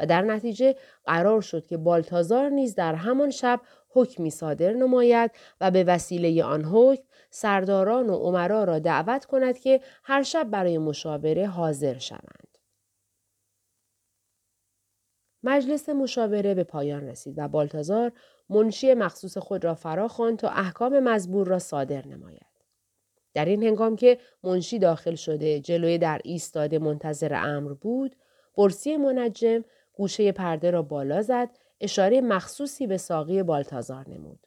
و 0.00 0.06
در 0.06 0.22
نتیجه 0.22 0.76
قرار 1.04 1.40
شد 1.40 1.66
که 1.66 1.76
بالتازار 1.76 2.48
نیز 2.48 2.74
در 2.74 2.94
همان 2.94 3.30
شب 3.30 3.60
حکمی 3.88 4.30
صادر 4.30 4.72
نماید 4.72 5.30
و 5.60 5.70
به 5.70 5.84
وسیله 5.84 6.44
آن 6.44 6.64
حکم 6.64 7.02
سرداران 7.30 8.10
و 8.10 8.16
عمرا 8.16 8.64
را 8.64 8.78
دعوت 8.78 9.24
کند 9.24 9.58
که 9.58 9.80
هر 10.04 10.22
شب 10.22 10.44
برای 10.50 10.78
مشاوره 10.78 11.46
حاضر 11.46 11.98
شوند. 11.98 12.58
مجلس 15.42 15.88
مشاوره 15.88 16.54
به 16.54 16.64
پایان 16.64 17.08
رسید 17.08 17.34
و 17.38 17.48
بالتازار 17.48 18.12
منشی 18.50 18.94
مخصوص 18.94 19.38
خود 19.38 19.64
را 19.64 19.74
فرا 19.74 20.08
خواند 20.08 20.38
تا 20.38 20.48
احکام 20.48 21.00
مزبور 21.00 21.46
را 21.46 21.58
صادر 21.58 22.06
نماید. 22.06 22.51
در 23.34 23.44
این 23.44 23.62
هنگام 23.62 23.96
که 23.96 24.18
منشی 24.42 24.78
داخل 24.78 25.14
شده 25.14 25.60
جلوی 25.60 25.98
در 25.98 26.20
ایستاده 26.24 26.78
منتظر 26.78 27.34
امر 27.34 27.72
بود، 27.72 28.16
برسی 28.56 28.96
منجم 28.96 29.64
گوشه 29.92 30.32
پرده 30.32 30.70
را 30.70 30.82
بالا 30.82 31.22
زد، 31.22 31.48
اشاره 31.80 32.20
مخصوصی 32.20 32.86
به 32.86 32.96
ساقی 32.96 33.42
بالتازار 33.42 34.08
نمود. 34.08 34.46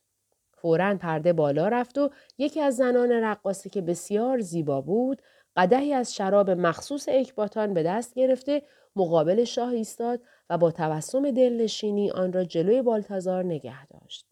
فورا 0.53 0.95
پرده 0.95 1.33
بالا 1.33 1.67
رفت 1.67 1.97
و 1.97 2.09
یکی 2.37 2.61
از 2.61 2.75
زنان 2.75 3.11
رقاصی 3.11 3.69
که 3.69 3.81
بسیار 3.81 4.39
زیبا 4.39 4.81
بود، 4.81 5.21
قدهی 5.55 5.93
از 5.93 6.15
شراب 6.15 6.49
مخصوص 6.49 7.09
اکباتان 7.09 7.73
به 7.73 7.83
دست 7.83 8.13
گرفته 8.13 8.61
مقابل 8.95 9.43
شاه 9.43 9.69
ایستاد 9.69 10.21
و 10.49 10.57
با 10.57 10.71
تبسم 10.71 11.31
دلنشینی 11.31 12.11
آن 12.11 12.33
را 12.33 12.43
جلوی 12.43 12.81
بالتازار 12.81 13.43
نگه 13.43 13.87
داشت. 13.87 14.25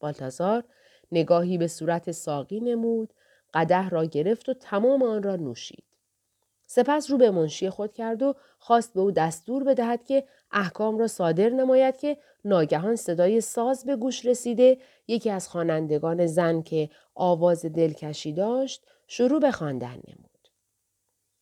بالتازار 0.00 0.64
نگاهی 1.12 1.58
به 1.58 1.66
صورت 1.66 2.10
ساقی 2.10 2.60
نمود، 2.60 3.12
قده 3.54 3.88
را 3.88 4.04
گرفت 4.04 4.48
و 4.48 4.54
تمام 4.54 5.02
آن 5.02 5.22
را 5.22 5.36
نوشید. 5.36 5.84
سپس 6.66 7.10
رو 7.10 7.18
به 7.18 7.30
منشی 7.30 7.70
خود 7.70 7.92
کرد 7.92 8.22
و 8.22 8.34
خواست 8.58 8.94
به 8.94 9.00
او 9.00 9.10
دستور 9.10 9.64
بدهد 9.64 10.04
که 10.04 10.24
احکام 10.52 10.98
را 10.98 11.06
صادر 11.06 11.48
نماید 11.48 11.96
که 11.96 12.16
ناگهان 12.44 12.96
صدای 12.96 13.40
ساز 13.40 13.84
به 13.84 13.96
گوش 13.96 14.26
رسیده 14.26 14.78
یکی 15.08 15.30
از 15.30 15.48
خوانندگان 15.48 16.26
زن 16.26 16.62
که 16.62 16.90
آواز 17.14 17.66
دلکشی 17.66 18.32
داشت 18.32 18.86
شروع 19.06 19.40
به 19.40 19.50
خواندن 19.50 19.94
نمود. 20.08 20.48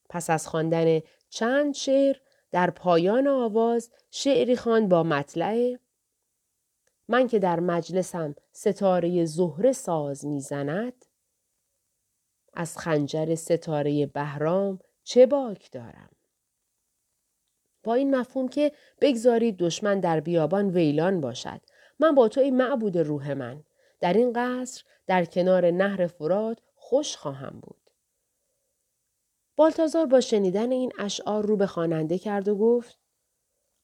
پس 0.09 0.31
از 0.31 0.49
خواندن 0.49 1.01
چند 1.29 1.75
شعر 1.75 2.17
در 2.51 2.71
پایان 2.71 3.29
آواز 3.29 3.91
شعری 4.11 4.57
خواند 4.57 4.89
با 4.89 5.03
مطلع 5.03 5.77
من 7.11 7.29
که 7.29 7.39
در 7.39 7.61
مجلسم 7.61 8.35
ستاره 8.53 9.25
زهره 9.25 9.73
ساز 9.73 10.27
می‌زند 10.27 11.05
از 12.55 12.79
خنجر 12.79 13.35
ستاره 13.35 14.07
بهرام 14.07 14.79
چه 15.05 15.27
باک 15.27 15.71
دارم؟ 15.73 16.11
با 17.83 17.95
این 17.95 18.17
مفهوم 18.17 18.49
که 18.49 18.73
بگذارید 19.01 19.57
دشمن 19.57 20.01
در 20.01 20.21
بیابان 20.21 20.71
ویلان 20.71 21.21
باشد. 21.21 21.61
من 21.99 22.15
با 22.15 22.29
تو 22.29 22.41
این 22.41 22.57
معبود 22.57 22.99
روح 22.99 23.33
من. 23.33 23.65
در 24.01 24.13
این 24.13 24.33
قصر 24.33 24.85
در 25.07 25.25
کنار 25.25 25.71
نهر 25.71 26.07
فرات 26.07 26.61
خوش 26.75 27.17
خواهم 27.17 27.61
بود. 27.63 27.91
بالتازار 29.57 30.07
با 30.07 30.21
شنیدن 30.21 30.73
این 30.73 30.93
اشعار 30.99 31.47
رو 31.47 31.57
به 31.57 31.67
خواننده 31.67 32.19
کرد 32.19 32.49
و 32.49 32.57
گفت 32.57 32.99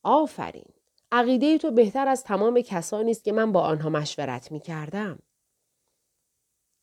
آفرین! 0.02 0.75
عقیده 1.16 1.58
تو 1.58 1.70
بهتر 1.70 2.08
از 2.08 2.24
تمام 2.24 2.60
کسانی 2.60 3.10
است 3.10 3.24
که 3.24 3.32
من 3.32 3.52
با 3.52 3.60
آنها 3.60 3.90
مشورت 3.90 4.52
می 4.52 4.60
کردم. 4.60 5.18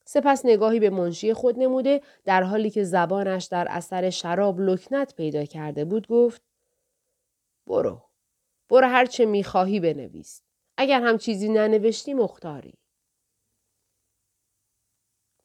سپس 0.05 0.45
نگاهی 0.45 0.79
به 0.79 0.89
منشی 0.89 1.33
خود 1.33 1.59
نموده 1.59 2.01
در 2.25 2.43
حالی 2.43 2.69
که 2.69 2.83
زبانش 2.83 3.45
در 3.45 3.67
اثر 3.69 4.09
شراب 4.09 4.59
لکنت 4.59 5.15
پیدا 5.15 5.45
کرده 5.45 5.85
بود 5.85 6.07
گفت 6.07 6.41
برو 7.67 8.01
برو 8.69 8.87
هر 8.87 9.05
چه 9.05 9.25
می‌خواهی 9.25 9.79
بنویس. 9.79 10.41
اگر 10.77 11.01
هم 11.01 11.17
چیزی 11.17 11.49
ننوشتی 11.49 12.13
مختاری. 12.13 12.73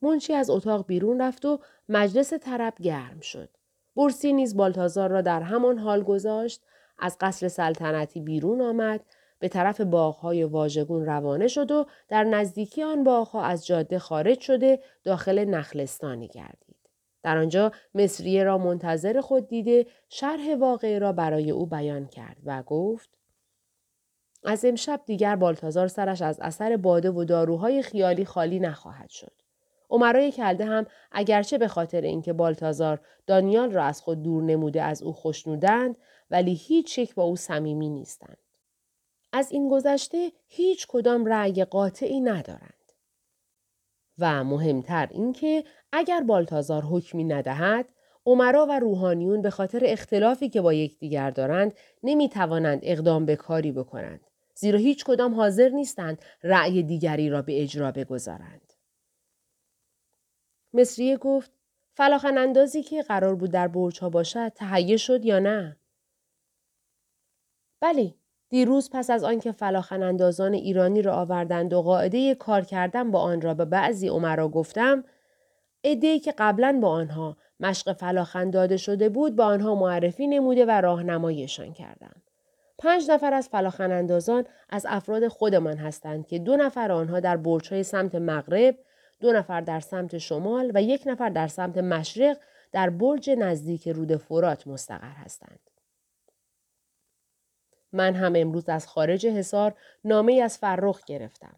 منشی 0.02 0.35
از 0.35 0.50
اتاق 0.50 0.87
بیرون 0.87 1.21
رفت 1.21 1.45
و 1.45 1.61
مجلس 1.88 2.33
طرب 2.33 2.75
گرم 2.83 3.21
شد. 3.21 3.49
برسی 3.97 4.33
نیز 4.33 4.57
بالتازار 4.57 5.11
را 5.11 5.21
در 5.21 5.42
همان 5.42 5.78
حال 5.78 6.02
گذاشت 6.02 6.62
از 6.99 7.17
قصر 7.21 7.49
سلطنتی 7.49 8.21
بیرون 8.21 8.61
آمد 8.61 9.00
به 9.38 9.49
طرف 9.49 9.81
باغهای 9.81 10.45
واژگون 10.45 11.07
روانه 11.07 11.49
شد 11.49 11.71
و 11.71 11.87
در 12.09 12.25
نزدیکی 12.25 12.83
آن 12.83 13.05
باغها 13.05 13.43
از 13.43 13.67
جاده 13.67 13.99
خارج 13.99 14.40
شده 14.40 14.81
داخل 15.05 15.45
نخلستانی 15.45 16.28
گردید. 16.28 16.76
در 17.23 17.38
آنجا 17.38 17.73
مصریه 17.95 18.45
را 18.45 18.59
منتظر 18.59 19.21
خود 19.21 19.49
دیده 19.49 19.87
شرح 20.09 20.55
واقعه 20.55 20.99
را 20.99 21.12
برای 21.12 21.50
او 21.50 21.67
بیان 21.67 22.07
کرد 22.07 22.37
و 22.45 22.62
گفت 22.62 23.19
از 24.45 24.64
امشب 24.64 25.00
دیگر 25.07 25.37
بالتازار 25.37 25.88
سرش 25.88 26.23
از 26.23 26.40
اثر 26.40 26.76
باده 26.76 27.11
و 27.11 27.25
داروهای 27.25 27.83
خیالی 27.83 28.25
خالی 28.25 28.61
نخواهد 28.61 29.09
شد. 29.09 29.33
عمرای 29.90 30.33
کلده 30.33 30.64
هم 30.64 30.87
اگرچه 31.12 31.59
به 31.59 31.68
خاطر 31.68 32.00
اینکه 32.00 32.33
بالتازار 32.33 33.00
دانیال 33.26 33.73
را 33.73 33.85
از 33.85 34.00
خود 34.00 34.23
دور 34.23 34.42
نموده 34.42 34.83
از 34.83 35.02
او 35.02 35.12
خوشنودند 35.12 35.97
ولی 36.30 36.54
هیچ 36.54 36.99
یک 36.99 37.14
با 37.14 37.23
او 37.23 37.37
صمیمی 37.37 37.88
نیستند. 37.88 38.38
از 39.33 39.52
این 39.52 39.68
گذشته 39.68 40.33
هیچ 40.49 40.87
کدام 40.87 41.26
رأی 41.26 41.64
قاطعی 41.64 42.21
ندارند. 42.21 42.75
و 44.18 44.45
مهمتر 44.45 45.09
اینکه 45.11 45.64
اگر 45.92 46.21
بالتازار 46.21 46.83
حکمی 46.83 47.25
ندهد 47.25 47.88
عمرا 48.26 48.66
و 48.66 48.78
روحانیون 48.78 49.42
به 49.42 49.50
خاطر 49.50 49.80
اختلافی 49.85 50.49
که 50.49 50.61
با 50.61 50.73
یکدیگر 50.73 51.30
دارند 51.30 51.75
نمی 52.02 52.28
توانند 52.28 52.80
اقدام 52.83 53.26
به 53.26 53.37
کاری 53.37 53.73
بکنند 53.73 54.21
زیرا 54.54 54.78
هیچ 54.78 55.04
کدام 55.04 55.35
حاضر 55.35 55.68
نیستند 55.68 56.23
رأی 56.42 56.83
دیگری 56.83 57.30
را 57.30 57.42
به 57.42 57.62
اجرا 57.62 57.92
بگذارند. 57.92 58.67
مصریه 60.72 61.16
گفت 61.16 61.50
فلاخن 61.94 62.38
اندازی 62.38 62.82
که 62.82 63.02
قرار 63.02 63.34
بود 63.34 63.50
در 63.50 63.68
برج 63.68 64.00
ها 64.00 64.10
باشد 64.10 64.48
تهیه 64.48 64.96
شد 64.96 65.25
یا 65.25 65.38
نه؟ 65.38 65.76
بله 67.80 68.14
دیروز 68.48 68.90
پس 68.92 69.10
از 69.10 69.25
آنکه 69.25 69.52
فلاخن 69.52 70.02
اندازان 70.02 70.54
ایرانی 70.54 71.02
را 71.02 71.14
آوردند 71.14 71.72
و 71.72 71.82
قاعده 71.82 72.34
کار 72.34 72.62
کردن 72.62 73.10
با 73.10 73.20
آن 73.20 73.40
را 73.40 73.54
به 73.54 73.64
بعضی 73.64 74.08
عمرا 74.08 74.48
گفتم 74.48 75.04
عدهای 75.84 76.18
که 76.18 76.34
قبلا 76.38 76.78
با 76.82 76.88
آنها 76.88 77.37
مشق 77.60 77.92
فلاخن 77.92 78.50
داده 78.50 78.76
شده 78.76 79.08
بود 79.08 79.37
با 79.37 79.44
آنها 79.44 79.75
معرفی 79.75 80.26
نموده 80.26 80.64
و 80.64 80.70
راهنماییشان 80.70 81.72
کردم 81.72 82.22
پنج 82.78 83.10
نفر 83.10 83.34
از 83.34 83.48
فلاخن 83.48 83.92
اندازان 83.92 84.44
از 84.68 84.87
افراد 84.88 85.28
خودمان 85.28 85.76
هستند 85.76 86.26
که 86.26 86.38
دو 86.38 86.57
نفر 86.57 86.92
آنها 86.92 87.20
در 87.20 87.37
برجهای 87.37 87.83
سمت 87.83 88.14
مغرب 88.14 88.78
دو 89.20 89.33
نفر 89.33 89.61
در 89.61 89.81
سمت 89.81 90.18
شمال 90.18 90.72
و 90.74 90.83
یک 90.83 91.02
نفر 91.07 91.28
در 91.28 91.48
سمت 91.48 91.78
مشرق 91.78 92.38
در 92.72 92.90
برج 92.90 93.31
نزدیک 93.31 93.88
رود 93.88 94.16
فرات 94.16 94.66
مستقر 94.66 95.12
هستند. 95.12 95.61
من 97.92 98.14
هم 98.14 98.33
امروز 98.37 98.68
از 98.68 98.87
خارج 98.87 99.26
حصار 99.26 99.74
نامه 100.04 100.40
از 100.44 100.59
فرخ 100.59 101.04
گرفتم. 101.04 101.57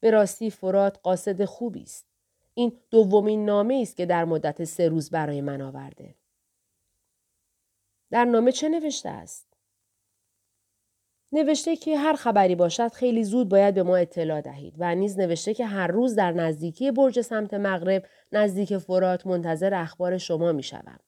به 0.00 0.10
راستی 0.10 0.50
فرات 0.50 0.98
قاصد 1.02 1.44
خوبی 1.44 1.82
است. 1.82 2.06
این 2.54 2.80
دومین 2.90 3.44
نامه 3.44 3.78
است 3.82 3.96
که 3.96 4.06
در 4.06 4.24
مدت 4.24 4.64
سه 4.64 4.88
روز 4.88 5.10
برای 5.10 5.40
من 5.40 5.60
آورده. 5.60 6.14
در 8.10 8.24
نامه 8.24 8.52
چه 8.52 8.68
نوشته 8.68 9.08
است؟ 9.08 9.55
نوشته 11.36 11.76
که 11.76 11.98
هر 11.98 12.12
خبری 12.12 12.54
باشد 12.54 12.92
خیلی 12.92 13.24
زود 13.24 13.48
باید 13.48 13.74
به 13.74 13.82
ما 13.82 13.96
اطلاع 13.96 14.40
دهید 14.40 14.74
و 14.78 14.94
نیز 14.94 15.18
نوشته 15.18 15.54
که 15.54 15.66
هر 15.66 15.86
روز 15.86 16.14
در 16.14 16.32
نزدیکی 16.32 16.90
برج 16.90 17.20
سمت 17.20 17.54
مغرب 17.54 18.06
نزدیک 18.32 18.78
فرات 18.78 19.26
منتظر 19.26 19.74
اخبار 19.74 20.18
شما 20.18 20.52
می 20.52 20.62
شدم. 20.62 21.00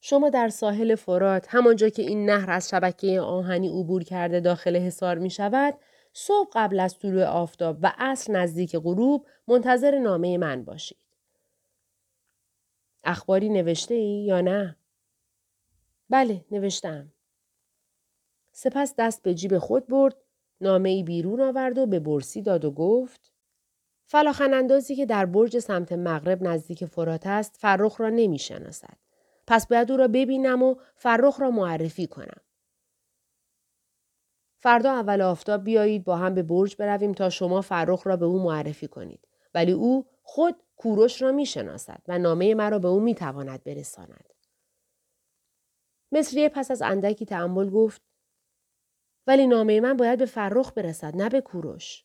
شما 0.00 0.30
در 0.30 0.48
ساحل 0.48 0.94
فرات 0.94 1.46
همانجا 1.48 1.88
که 1.88 2.02
این 2.02 2.30
نهر 2.30 2.50
از 2.50 2.68
شبکه 2.68 3.20
آهنی 3.20 3.68
عبور 3.68 4.02
کرده 4.02 4.40
داخل 4.40 4.76
حصار 4.76 5.18
می 5.18 5.30
شود 5.30 5.74
صبح 6.12 6.50
قبل 6.52 6.80
از 6.80 6.98
طلوع 6.98 7.24
آفتاب 7.24 7.78
و 7.82 7.92
عصر 7.98 8.32
نزدیک 8.32 8.76
غروب 8.76 9.26
منتظر 9.48 9.98
نامه 9.98 10.38
من 10.38 10.64
باشید. 10.64 10.98
اخباری 13.04 13.48
نوشته 13.48 13.94
ای 13.94 14.24
یا 14.24 14.40
نه؟ 14.40 14.76
بله 16.10 16.44
نوشتم. 16.50 17.12
سپس 18.58 18.94
دست 18.98 19.22
به 19.22 19.34
جیب 19.34 19.58
خود 19.58 19.86
برد 19.86 20.16
نامه 20.60 20.88
ای 20.88 21.02
بیرون 21.02 21.40
آورد 21.40 21.78
و 21.78 21.86
به 21.86 22.00
برسی 22.00 22.42
داد 22.42 22.64
و 22.64 22.70
گفت 22.70 23.32
فلاخن 24.06 24.54
اندازی 24.54 24.96
که 24.96 25.06
در 25.06 25.26
برج 25.26 25.58
سمت 25.58 25.92
مغرب 25.92 26.42
نزدیک 26.42 26.84
فرات 26.84 27.26
است 27.26 27.56
فرخ 27.56 28.00
را 28.00 28.08
نمی 28.08 28.38
شناسد. 28.38 28.96
پس 29.46 29.66
باید 29.66 29.90
او 29.90 29.96
را 29.96 30.08
ببینم 30.08 30.62
و 30.62 30.74
فرخ 30.94 31.40
را 31.40 31.50
معرفی 31.50 32.06
کنم. 32.06 32.40
فردا 34.58 34.90
اول 34.90 35.20
آفتاب 35.22 35.64
بیایید 35.64 36.04
با 36.04 36.16
هم 36.16 36.34
به 36.34 36.42
برج 36.42 36.76
برویم 36.76 37.12
تا 37.12 37.30
شما 37.30 37.60
فرخ 37.60 38.06
را 38.06 38.16
به 38.16 38.26
او 38.26 38.42
معرفی 38.42 38.88
کنید. 38.88 39.28
ولی 39.54 39.72
او 39.72 40.06
خود 40.22 40.62
کوروش 40.76 41.22
را 41.22 41.32
می 41.32 41.46
شناسد 41.46 42.02
و 42.08 42.18
نامه 42.18 42.54
مرا 42.54 42.78
به 42.78 42.88
او 42.88 43.00
می 43.00 43.14
تواند 43.14 43.64
برساند. 43.64 44.32
مصریه 46.12 46.48
پس 46.48 46.70
از 46.70 46.82
اندکی 46.82 47.26
تعمل 47.26 47.70
گفت 47.70 48.02
ولی 49.26 49.46
نامه 49.46 49.80
من 49.80 49.96
باید 49.96 50.18
به 50.18 50.26
فرخ 50.26 50.72
برسد 50.72 51.16
نه 51.16 51.28
به 51.28 51.40
کوروش. 51.40 52.04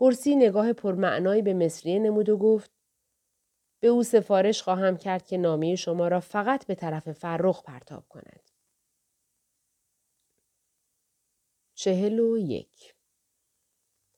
برسی 0.00 0.36
نگاه 0.36 0.72
پرمعنایی 0.72 1.42
به 1.42 1.54
مصریه 1.54 1.98
نمود 1.98 2.28
و 2.28 2.36
گفت 2.36 2.70
به 3.80 3.88
او 3.88 4.02
سفارش 4.02 4.62
خواهم 4.62 4.96
کرد 4.96 5.26
که 5.26 5.36
نامه 5.36 5.76
شما 5.76 6.08
را 6.08 6.20
فقط 6.20 6.66
به 6.66 6.74
طرف 6.74 7.12
فرخ 7.12 7.62
پرتاب 7.62 8.08
کند. 8.08 8.50
چهل 11.74 12.20
و 12.20 12.38
یک 12.38 12.94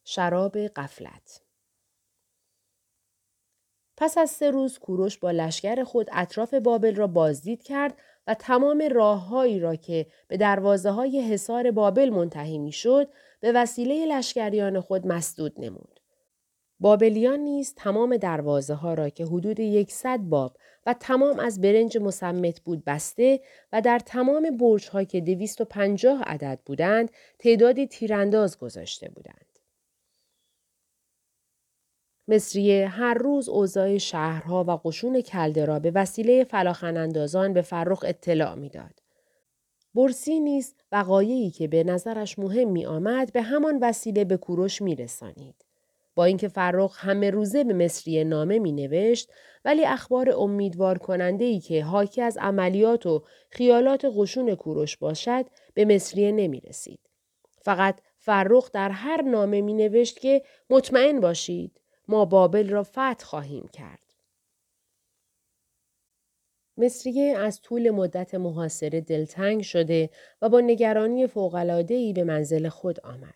شراب 0.05 0.59
قفلت 0.59 1.43
پس 3.97 4.19
از 4.19 4.31
سه 4.31 4.51
روز 4.51 4.79
کوروش 4.79 5.19
با 5.19 5.31
لشکر 5.31 5.85
خود 5.85 6.09
اطراف 6.13 6.55
بابل 6.55 6.95
را 6.95 7.07
بازدید 7.07 7.63
کرد 7.63 7.99
و 8.27 8.35
تمام 8.35 8.89
راههایی 8.91 9.61
را 9.61 9.77
که 9.77 10.07
به 10.29 10.37
دروازه 10.37 10.91
های 10.91 11.21
حصار 11.21 11.71
بابل 11.71 12.11
منتهی 12.11 12.59
می 12.59 12.73
شد 12.73 13.09
به 13.41 13.53
وسیله 13.53 14.07
لشکریان 14.07 14.81
خود 14.81 15.07
مسدود 15.07 15.53
نمود. 15.59 16.01
بابلیان 16.81 17.39
نیز 17.41 17.75
تمام 17.77 18.17
دروازه 18.17 18.75
ها 18.75 18.95
را 18.95 19.09
که 19.09 19.25
حدود 19.25 19.61
یکصد 19.61 20.19
باب 20.19 20.57
و 20.87 20.95
تمام 20.95 21.39
از 21.39 21.61
برنج 21.61 21.99
مسمت 21.99 22.61
بود 22.61 22.85
بسته 22.85 23.41
و 23.73 23.81
در 23.81 23.99
تمام 23.99 24.57
برج 24.57 25.17
دویست 25.17 25.61
و 25.61 25.65
پنجاه 25.65 26.23
عدد 26.23 26.61
بودند 26.67 27.11
تعدادی 27.39 27.87
تیرانداز 27.87 28.59
گذاشته 28.59 29.09
بودند. 29.09 29.54
مصریه 32.29 32.89
هر 32.89 33.15
روز 33.15 33.49
اوضاع 33.49 33.99
شهرها 33.99 34.65
و 34.69 34.71
قشون 34.85 35.21
کلده 35.21 35.65
را 35.65 35.79
به 35.79 35.91
وسیله 35.95 36.45
فلاخن 36.45 37.09
به 37.53 37.63
فرخ 37.63 38.05
اطلاع 38.07 38.55
می‌داد. 38.55 39.03
برسی 39.95 40.41
نیز 40.41 40.75
وقایعی 40.93 41.51
که 41.51 41.69
به 41.69 41.85
نظرش 41.85 42.39
مهم 42.39 42.71
می 42.71 42.87
آمد 42.87 43.33
به 43.33 43.43
همان 43.43 43.79
وسیله 43.83 44.25
به 44.25 44.37
کوروش 44.37 44.83
می 44.83 44.95
رسانید. 44.95 45.55
با 46.15 46.25
اینکه 46.25 46.49
فرخ 46.49 47.05
همه 47.05 47.31
روزه 47.31 47.65
به 47.65 47.75
مصریه 47.75 48.25
نامه 48.25 48.59
می 48.59 48.73
نوشت 48.73 49.31
ولی 49.65 49.85
اخبار 49.85 50.31
امیدوار 50.31 50.99
کننده 50.99 51.45
ای 51.45 51.61
که 51.61 51.85
حاکی 51.85 52.23
از 52.23 52.37
عملیات 52.37 53.07
و 53.07 53.23
خیالات 53.51 54.07
قشون 54.17 54.55
کوروش 54.55 54.97
باشد 54.97 55.47
به 55.75 55.85
مصریه 55.85 56.33
نمی 56.33 56.61
رسید. 56.61 57.01
فقط 57.63 58.01
فرخ 58.19 58.71
در 58.73 58.91
هر 58.91 59.23
نامه 59.23 59.61
می 59.61 59.75
نوشت 59.75 60.21
که 60.21 60.43
مطمئن 60.71 61.21
باشید 61.21 61.81
ما 62.09 62.25
بابل 62.25 62.69
را 62.69 62.83
فتح 62.83 63.25
خواهیم 63.25 63.69
کرد. 63.73 63.99
مصریه 66.77 67.39
از 67.39 67.61
طول 67.61 67.91
مدت 67.91 68.35
محاصره 68.35 69.01
دلتنگ 69.01 69.63
شده 69.63 70.11
و 70.43 70.49
با 70.49 70.61
نگرانی 70.61 71.27
فوقلادهی 71.27 72.13
به 72.13 72.25
منزل 72.25 72.69
خود 72.69 73.01
آمد. 73.01 73.35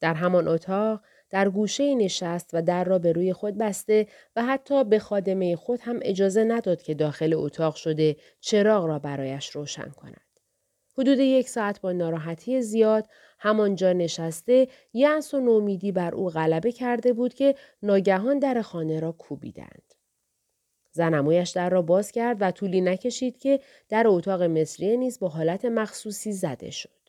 در 0.00 0.14
همان 0.14 0.48
اتاق 0.48 1.00
در 1.30 1.48
گوشه 1.48 1.94
نشست 1.94 2.50
و 2.52 2.62
در 2.62 2.84
را 2.84 2.98
به 2.98 3.12
روی 3.12 3.32
خود 3.32 3.58
بسته 3.58 4.06
و 4.36 4.42
حتی 4.44 4.84
به 4.84 4.98
خادمه 4.98 5.56
خود 5.56 5.80
هم 5.82 5.98
اجازه 6.02 6.44
نداد 6.44 6.82
که 6.82 6.94
داخل 6.94 7.34
اتاق 7.34 7.74
شده 7.74 8.16
چراغ 8.40 8.84
را 8.84 8.98
برایش 8.98 9.50
روشن 9.50 9.88
کند. 9.88 10.29
حدود 11.00 11.18
یک 11.18 11.48
ساعت 11.48 11.80
با 11.80 11.92
ناراحتی 11.92 12.62
زیاد 12.62 13.08
همانجا 13.38 13.92
نشسته 13.92 14.68
یأس 14.92 15.34
و 15.34 15.40
نومیدی 15.40 15.92
بر 15.92 16.14
او 16.14 16.30
غلبه 16.30 16.72
کرده 16.72 17.12
بود 17.12 17.34
که 17.34 17.54
ناگهان 17.82 18.38
در 18.38 18.62
خانه 18.62 19.00
را 19.00 19.12
کوبیدند. 19.12 19.94
زنمویش 20.92 21.50
در 21.50 21.70
را 21.70 21.82
باز 21.82 22.12
کرد 22.12 22.36
و 22.40 22.50
طولی 22.50 22.80
نکشید 22.80 23.38
که 23.38 23.60
در 23.88 24.04
اتاق 24.06 24.42
مصریه 24.42 24.96
نیز 24.96 25.18
با 25.18 25.28
حالت 25.28 25.64
مخصوصی 25.64 26.32
زده 26.32 26.70
شد. 26.70 27.00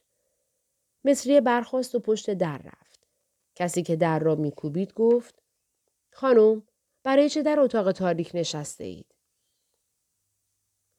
مصریه 1.05 1.41
برخواست 1.41 1.95
و 1.95 1.99
پشت 1.99 2.33
در 2.33 2.57
رفت. 2.57 3.07
کسی 3.55 3.83
که 3.83 3.95
در 3.95 4.19
را 4.19 4.35
میکوبید 4.35 4.93
گفت 4.93 5.43
خانم 6.11 6.63
برای 7.03 7.29
چه 7.29 7.41
در 7.41 7.59
اتاق 7.59 7.91
تاریک 7.91 8.31
نشسته 8.33 8.83
اید؟ 8.83 9.10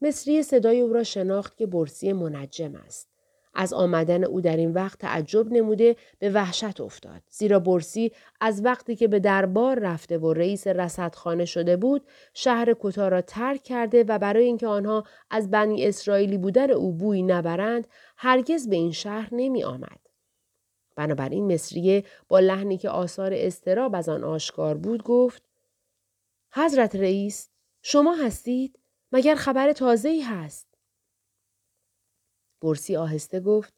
مصری 0.03 0.43
صدای 0.43 0.81
او 0.81 0.93
را 0.93 1.03
شناخت 1.03 1.57
که 1.57 1.67
برسی 1.67 2.13
منجم 2.13 2.75
است. 2.75 3.09
از 3.55 3.73
آمدن 3.73 4.25
او 4.25 4.41
در 4.41 4.57
این 4.57 4.73
وقت 4.73 4.99
تعجب 4.99 5.53
نموده 5.53 5.97
به 6.19 6.31
وحشت 6.31 6.81
افتاد. 6.81 7.23
زیرا 7.31 7.59
برسی 7.59 8.13
از 8.41 8.65
وقتی 8.65 8.97
که 8.97 9.09
به 9.09 9.21
دربار 9.21 9.79
رفته 9.79 10.19
و 10.19 10.33
رئیس 10.33 10.67
رصدخانه 10.67 11.45
شده 11.45 11.77
بود، 11.77 12.03
شهر 12.35 12.73
کوتا 12.73 13.09
را 13.09 13.21
ترک 13.21 13.63
کرده 13.63 14.05
و 14.05 14.19
برای 14.19 14.45
اینکه 14.45 14.67
آنها 14.67 15.05
از 15.31 15.51
بنی 15.51 15.87
اسرائیلی 15.87 16.39
بودن 16.39 16.71
او 16.71 16.93
بوی 16.93 17.23
نبرند، 17.23 17.87
هرگز 18.17 18.69
به 18.69 18.77
این 18.77 18.93
شهر 18.93 19.29
نمی 19.33 19.65
آمد. 19.65 20.01
بنابراین 20.97 21.53
مصریه 21.53 22.05
با 22.29 22.41
لحنی 22.41 22.79
که 22.79 22.89
آثار 22.89 23.33
استراب 23.35 23.95
از 23.95 24.09
آن 24.09 24.25
آشکار 24.25 24.77
بود 24.77 25.03
گفت 25.03 25.43
حضرت 26.53 26.97
رئیس 26.97 27.49
شما 27.83 28.15
هستید؟ 28.15 28.79
مگر 29.13 29.35
خبر 29.35 29.73
تازه 29.73 30.09
ای 30.09 30.21
هست؟ 30.21 30.67
برسی 32.63 32.97
آهسته 32.97 33.41
گفت 33.41 33.75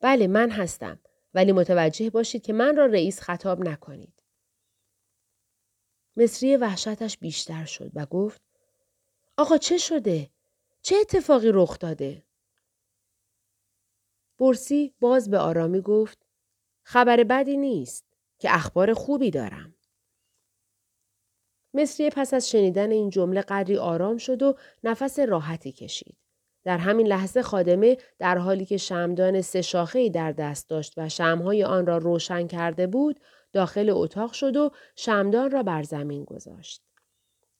بله 0.00 0.26
من 0.26 0.50
هستم 0.50 1.00
ولی 1.34 1.52
متوجه 1.52 2.10
باشید 2.10 2.42
که 2.42 2.52
من 2.52 2.76
را 2.76 2.86
رئیس 2.86 3.20
خطاب 3.20 3.68
نکنید. 3.68 4.22
مصری 6.16 6.56
وحشتش 6.56 7.18
بیشتر 7.18 7.64
شد 7.64 7.90
و 7.94 8.06
گفت 8.06 8.42
آقا 9.36 9.58
چه 9.58 9.78
شده؟ 9.78 10.30
چه 10.82 10.96
اتفاقی 11.00 11.50
رخ 11.52 11.78
داده؟ 11.78 12.22
برسی 14.38 14.94
باز 15.00 15.30
به 15.30 15.38
آرامی 15.38 15.80
گفت 15.80 16.26
خبر 16.82 17.24
بدی 17.24 17.56
نیست 17.56 18.06
که 18.38 18.54
اخبار 18.54 18.94
خوبی 18.94 19.30
دارم. 19.30 19.75
مصری 21.76 22.10
پس 22.10 22.34
از 22.34 22.50
شنیدن 22.50 22.90
این 22.90 23.10
جمله 23.10 23.40
قدری 23.40 23.76
آرام 23.76 24.16
شد 24.16 24.42
و 24.42 24.54
نفس 24.84 25.18
راحتی 25.18 25.72
کشید. 25.72 26.16
در 26.64 26.78
همین 26.78 27.06
لحظه 27.06 27.42
خادمه 27.42 27.96
در 28.18 28.38
حالی 28.38 28.64
که 28.64 28.76
شمدان 28.76 29.40
سه 29.40 29.62
شاخه 29.62 30.08
در 30.08 30.32
دست 30.32 30.70
داشت 30.70 30.94
و 30.96 31.08
شمهای 31.08 31.64
آن 31.64 31.86
را 31.86 31.98
روشن 31.98 32.46
کرده 32.46 32.86
بود 32.86 33.20
داخل 33.52 33.90
اتاق 33.90 34.32
شد 34.32 34.56
و 34.56 34.70
شمدان 34.96 35.50
را 35.50 35.62
بر 35.62 35.82
زمین 35.82 36.24
گذاشت. 36.24 36.82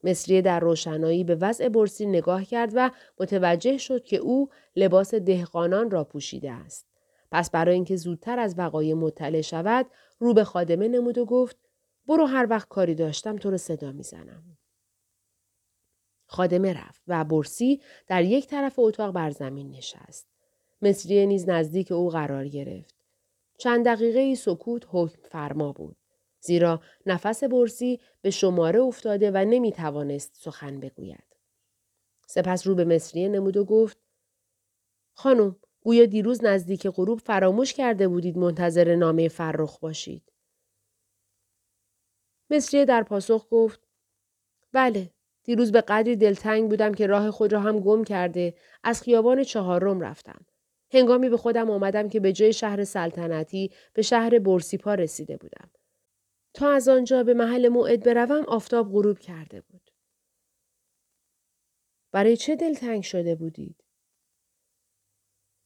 مصریه 0.05 0.43
در 0.43 0.61
روشنایی 0.61 1.25
به 1.25 1.35
وضع 1.35 1.69
برسی 1.69 2.07
نگاه 2.07 2.45
کرد 2.45 2.73
و 2.75 2.91
متوجه 3.21 3.79
شد 3.79 4.05
که 4.05 4.17
او 4.17 4.51
لباس 4.77 5.15
دهقانان 5.15 5.91
را 5.91 6.05
پوشیده 6.05 6.51
است. 6.51 6.87
پس 7.33 7.51
برای 7.51 7.75
اینکه 7.75 7.97
زودتر 7.97 8.39
از 8.39 8.55
وقایع 8.59 8.95
مطلع 8.95 9.41
شود 9.41 9.87
رو 10.19 10.35
به 10.35 10.45
خادمه 10.45 10.89
نمود 10.89 11.19
و 11.19 11.25
گفت 11.25 11.57
برو 12.07 12.27
هر 12.27 12.47
وقت 12.51 12.69
کاری 12.69 12.95
داشتم 12.95 13.37
تو 13.37 13.51
رو 13.51 13.57
صدا 13.57 13.93
می‌زنم. 13.93 14.59
خادمه 16.27 16.73
رفت 16.73 17.03
و 17.07 17.25
برسی 17.25 17.81
در 18.07 18.25
یک 18.25 18.47
طرف 18.47 18.79
اتاق 18.79 19.15
بر 19.15 19.31
زمین 19.31 19.71
نشست. 19.71 20.29
مصریه 20.83 21.27
نیز 21.27 21.49
نزدیک 21.49 21.93
او 21.93 22.11
قرار 22.11 22.49
گرفت. 22.49 22.95
چند 23.59 23.87
دقیقه 23.87 24.19
ای 24.19 24.37
سکوت 24.37 24.87
حکم 24.89 25.23
فرما 25.23 25.73
بود. 25.73 25.97
زیرا 26.41 26.81
نفس 27.07 27.45
برسی 27.45 28.01
به 28.23 28.31
شماره 28.31 28.81
افتاده 28.81 29.31
و 29.31 29.37
نمی 29.37 29.73
توانست 29.73 30.31
سخن 30.35 30.81
بگوید. 30.81 31.37
سپس 32.27 32.67
رو 32.67 32.75
به 32.75 32.85
مصریه 32.85 33.29
نمود 33.29 33.57
و 33.57 33.65
گفت 33.65 33.99
خانم 35.13 35.57
گویا 35.81 36.07
دیروز 36.07 36.45
نزدیک 36.45 36.87
غروب 36.87 37.21
فراموش 37.21 37.73
کرده 37.75 38.09
بودید 38.09 38.39
منتظر 38.39 38.95
نامه 38.95 39.29
فرخ 39.29 39.79
باشید. 39.79 40.33
مصریه 42.51 42.85
در 42.85 43.03
پاسخ 43.03 43.47
گفت 43.51 43.81
بله 44.73 45.11
دیروز 45.45 45.73
به 45.73 45.81
قدری 45.81 46.17
دلتنگ 46.17 46.71
بودم 46.71 46.95
که 46.95 47.07
راه 47.07 47.31
خود 47.31 47.53
را 47.53 47.61
هم 47.61 47.81
گم 47.81 48.05
کرده 48.05 48.55
از 48.85 49.03
خیابان 49.03 49.45
چهارم 49.45 50.01
رفتم. 50.01 50.47
هنگامی 50.93 51.29
به 51.29 51.37
خودم 51.37 51.71
آمدم 51.71 52.09
که 52.09 52.21
به 52.21 52.33
جای 52.33 52.53
شهر 52.53 52.85
سلطنتی 52.85 53.71
به 53.93 54.03
شهر 54.03 54.39
برسیپا 54.39 54.95
رسیده 54.95 55.37
بودم. 55.37 55.71
تا 56.55 56.71
از 56.71 56.89
آنجا 56.89 57.23
به 57.23 57.35
محل 57.35 57.69
موعد 57.69 58.05
بروم 58.05 58.45
آفتاب 58.45 58.93
غروب 58.93 59.19
کرده 59.19 59.61
بود. 59.61 59.91
برای 62.13 62.37
چه 62.37 62.57
دلتنگ 62.57 63.03
شده 63.03 63.35
بودید؟ 63.35 63.85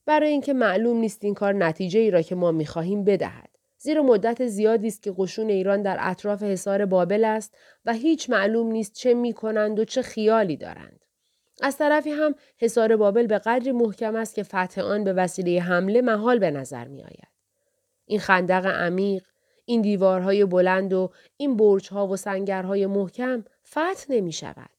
برای 0.07 0.31
اینکه 0.31 0.53
معلوم 0.53 0.97
نیست 0.97 1.25
این 1.25 1.35
کار 1.35 1.53
نتیجه 1.53 2.01
ای 2.01 2.11
را 2.11 2.23
که 2.23 2.35
ما 2.35 2.53
می‌خواهیم 2.53 3.05
بدهد. 3.05 3.50
زیرا 3.83 4.03
مدت 4.03 4.47
زیادی 4.47 4.87
است 4.87 5.03
که 5.03 5.15
قشون 5.19 5.49
ایران 5.49 5.83
در 5.83 5.97
اطراف 6.01 6.43
حصار 6.43 6.87
بابل 6.87 7.25
است 7.25 7.57
و 7.85 7.93
هیچ 7.93 8.31
معلوم 8.31 8.67
نیست 8.67 8.95
چه 8.95 9.15
می 9.15 9.33
کنند 9.33 9.79
و 9.79 9.85
چه 9.85 10.03
خیالی 10.03 10.57
دارند. 10.57 11.05
از 11.63 11.79
طرفی 11.79 12.11
هم 12.11 12.35
حصار 12.59 12.97
بابل 12.97 13.27
به 13.27 13.39
قدری 13.39 13.73
محکم 13.73 14.17
است 14.17 14.35
که 14.35 14.43
فتح 14.43 14.81
آن 14.83 15.05
به 15.05 15.13
وسیله 15.13 15.61
حمله 15.61 16.01
محال 16.01 16.39
به 16.39 16.51
نظر 16.51 16.89
می 16.89 17.03
آید. 17.03 17.29
این 18.07 18.21
خندق 18.21 18.67
عمیق، 18.67 19.25
این 19.65 19.83
دیوارهای 19.83 20.45
بلند 20.45 20.93
و 20.93 21.11
این 21.37 21.57
برجها 21.57 22.07
و 22.07 22.17
سنگرهای 22.17 22.87
محکم 22.87 23.45
فتح 23.69 24.05
نمی 24.09 24.33
شود. 24.33 24.71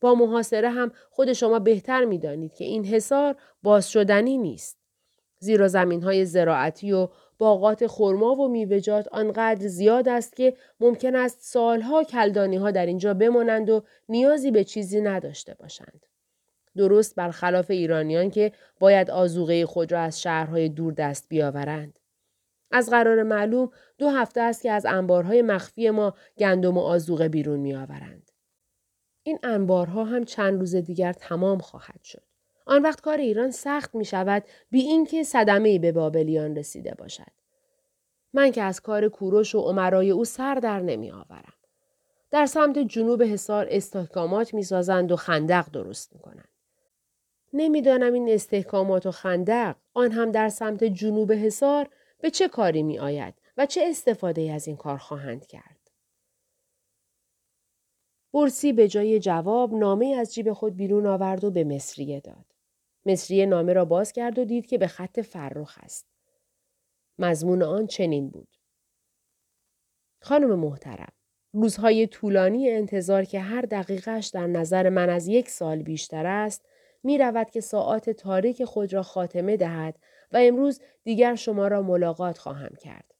با 0.00 0.14
محاصره 0.14 0.70
هم 0.70 0.92
خود 1.10 1.32
شما 1.32 1.58
بهتر 1.58 2.04
می 2.04 2.18
دانید 2.18 2.54
که 2.54 2.64
این 2.64 2.84
حصار 2.84 3.36
باز 3.62 3.90
شدنی 3.90 4.38
نیست. 4.38 4.78
زیرا 5.38 5.68
زمین 5.68 6.02
های 6.02 6.24
زراعتی 6.24 6.92
و 6.92 7.08
باغات 7.38 7.86
خرما 7.86 8.34
و 8.34 8.48
میوه‌جات 8.48 9.08
آنقدر 9.08 9.66
زیاد 9.66 10.08
است 10.08 10.36
که 10.36 10.56
ممکن 10.80 11.16
است 11.16 11.38
سالها 11.40 12.04
کلدانی 12.04 12.56
ها 12.56 12.70
در 12.70 12.86
اینجا 12.86 13.14
بمانند 13.14 13.70
و 13.70 13.82
نیازی 14.08 14.50
به 14.50 14.64
چیزی 14.64 15.00
نداشته 15.00 15.54
باشند. 15.54 16.06
درست 16.76 17.14
برخلاف 17.14 17.70
ایرانیان 17.70 18.30
که 18.30 18.52
باید 18.80 19.10
آزوغه 19.10 19.66
خود 19.66 19.92
را 19.92 20.00
از 20.00 20.22
شهرهای 20.22 20.68
دور 20.68 20.92
دست 20.92 21.28
بیاورند. 21.28 21.98
از 22.70 22.90
قرار 22.90 23.22
معلوم 23.22 23.70
دو 23.98 24.08
هفته 24.08 24.40
است 24.40 24.62
که 24.62 24.70
از 24.70 24.86
انبارهای 24.86 25.42
مخفی 25.42 25.90
ما 25.90 26.14
گندم 26.38 26.76
و 26.76 26.80
آزوغه 26.80 27.28
بیرون 27.28 27.60
میآورند. 27.60 28.30
این 29.22 29.38
انبارها 29.42 30.04
هم 30.04 30.24
چند 30.24 30.60
روز 30.60 30.76
دیگر 30.76 31.12
تمام 31.12 31.58
خواهد 31.58 32.02
شد. 32.02 32.31
آن 32.66 32.82
وقت 32.82 33.00
کار 33.00 33.18
ایران 33.18 33.50
سخت 33.50 33.94
می 33.94 34.04
شود 34.04 34.44
بی 34.70 34.80
اینکه 34.80 35.22
صدمه 35.22 35.78
به 35.78 35.92
بابلیان 35.92 36.56
رسیده 36.56 36.94
باشد. 36.98 37.32
من 38.32 38.52
که 38.52 38.62
از 38.62 38.80
کار 38.80 39.08
کوروش 39.08 39.54
و 39.54 39.60
عمرای 39.60 40.10
او 40.10 40.24
سر 40.24 40.54
در 40.54 40.80
نمی 40.80 41.10
آورم. 41.10 41.54
در 42.30 42.46
سمت 42.46 42.78
جنوب 42.78 43.22
حصار 43.22 43.66
استحکامات 43.70 44.54
می 44.54 44.62
سازند 44.62 45.12
و 45.12 45.16
خندق 45.16 45.70
درست 45.72 46.12
می 46.12 46.20
کنند. 46.20 46.48
نمی‌دانم 47.52 48.12
این 48.12 48.30
استحکامات 48.30 49.06
و 49.06 49.10
خندق 49.10 49.76
آن 49.94 50.12
هم 50.12 50.30
در 50.30 50.48
سمت 50.48 50.84
جنوب 50.84 51.32
حصار 51.32 51.88
به 52.20 52.30
چه 52.30 52.48
کاری 52.48 52.82
می 52.82 52.98
آید 52.98 53.34
و 53.56 53.66
چه 53.66 53.84
استفاده 53.88 54.52
از 54.52 54.66
این 54.66 54.76
کار 54.76 54.98
خواهند 54.98 55.46
کرد. 55.46 55.90
برسی 58.34 58.72
به 58.72 58.88
جای 58.88 59.18
جواب 59.18 59.74
نامه 59.74 60.16
از 60.18 60.34
جیب 60.34 60.52
خود 60.52 60.76
بیرون 60.76 61.06
آورد 61.06 61.44
و 61.44 61.50
به 61.50 61.64
مصریه 61.64 62.20
داد. 62.20 62.51
مصریه 63.06 63.46
نامه 63.46 63.72
را 63.72 63.84
باز 63.84 64.12
کرد 64.12 64.38
و 64.38 64.44
دید 64.44 64.66
که 64.66 64.78
به 64.78 64.86
خط 64.86 65.20
فرخ 65.20 65.78
است. 65.82 66.06
مضمون 67.18 67.62
آن 67.62 67.86
چنین 67.86 68.30
بود. 68.30 68.48
خانم 70.20 70.58
محترم، 70.58 71.12
روزهای 71.52 72.06
طولانی 72.06 72.70
انتظار 72.70 73.24
که 73.24 73.40
هر 73.40 73.62
دقیقش 73.62 74.26
در 74.26 74.46
نظر 74.46 74.88
من 74.88 75.10
از 75.10 75.28
یک 75.28 75.48
سال 75.48 75.82
بیشتر 75.82 76.26
است، 76.26 76.66
می 77.02 77.18
رود 77.18 77.50
که 77.50 77.60
ساعات 77.60 78.10
تاریک 78.10 78.64
خود 78.64 78.92
را 78.92 79.02
خاتمه 79.02 79.56
دهد 79.56 79.98
و 80.32 80.36
امروز 80.36 80.80
دیگر 81.04 81.34
شما 81.34 81.68
را 81.68 81.82
ملاقات 81.82 82.38
خواهم 82.38 82.74
کرد. 82.80 83.12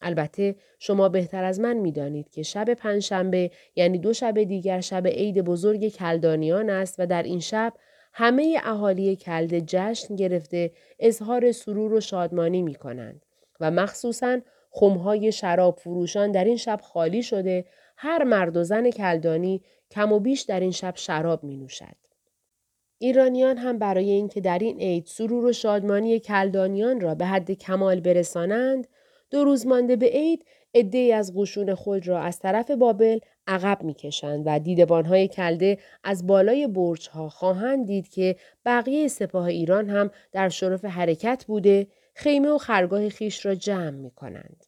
البته 0.00 0.56
شما 0.78 1.08
بهتر 1.08 1.44
از 1.44 1.60
من 1.60 1.76
می‌دانید 1.76 2.30
که 2.30 2.42
شب 2.42 2.74
پنجشنبه 2.74 3.50
یعنی 3.76 3.98
دو 3.98 4.12
شب 4.12 4.42
دیگر 4.42 4.80
شب 4.80 5.06
عید 5.06 5.40
بزرگ 5.40 5.88
کلدانیان 5.88 6.70
است 6.70 6.94
و 6.98 7.06
در 7.06 7.22
این 7.22 7.40
شب 7.40 7.74
همه 8.20 8.60
اهالی 8.64 9.16
کلده 9.16 9.60
جشن 9.60 10.16
گرفته 10.16 10.70
اظهار 10.98 11.52
سرور 11.52 11.92
و 11.92 12.00
شادمانی 12.00 12.62
می 12.62 12.74
کنند 12.74 13.22
و 13.60 13.70
مخصوصا 13.70 14.40
خمهای 14.70 15.32
شراب 15.32 15.78
فروشان 15.78 16.32
در 16.32 16.44
این 16.44 16.56
شب 16.56 16.80
خالی 16.82 17.22
شده 17.22 17.64
هر 17.96 18.24
مرد 18.24 18.56
و 18.56 18.64
زن 18.64 18.90
کلدانی 18.90 19.62
کم 19.90 20.12
و 20.12 20.20
بیش 20.20 20.40
در 20.40 20.60
این 20.60 20.70
شب 20.70 20.92
شراب 20.96 21.44
می 21.44 21.56
نوشد. 21.56 21.96
ایرانیان 22.98 23.56
هم 23.56 23.78
برای 23.78 24.10
اینکه 24.10 24.40
در 24.40 24.58
این 24.58 24.78
عید 24.80 25.06
سرور 25.06 25.44
و 25.44 25.52
شادمانی 25.52 26.20
کلدانیان 26.20 27.00
را 27.00 27.14
به 27.14 27.26
حد 27.26 27.50
کمال 27.50 28.00
برسانند 28.00 28.86
دو 29.30 29.44
روز 29.44 29.66
مانده 29.66 29.96
به 29.96 30.06
عید 30.06 30.44
عدهای 30.74 31.12
از 31.12 31.32
قشون 31.36 31.74
خود 31.74 32.08
را 32.08 32.20
از 32.20 32.38
طرف 32.38 32.70
بابل 32.70 33.18
عقب 33.48 33.82
می‌کشند 33.82 34.42
و 34.46 34.58
دیدبانهای 34.58 35.28
کلده 35.28 35.78
از 36.04 36.26
بالای 36.26 36.66
برجها 36.66 37.28
خواهند 37.28 37.86
دید 37.86 38.08
که 38.08 38.36
بقیه 38.66 39.08
سپاه 39.08 39.44
ایران 39.44 39.90
هم 39.90 40.10
در 40.32 40.48
شرف 40.48 40.84
حرکت 40.84 41.44
بوده 41.48 41.86
خیمه 42.14 42.48
و 42.48 42.58
خرگاه 42.58 43.08
خیش 43.08 43.46
را 43.46 43.54
جمع 43.54 43.90
می 43.90 44.10
کنند. 44.10 44.64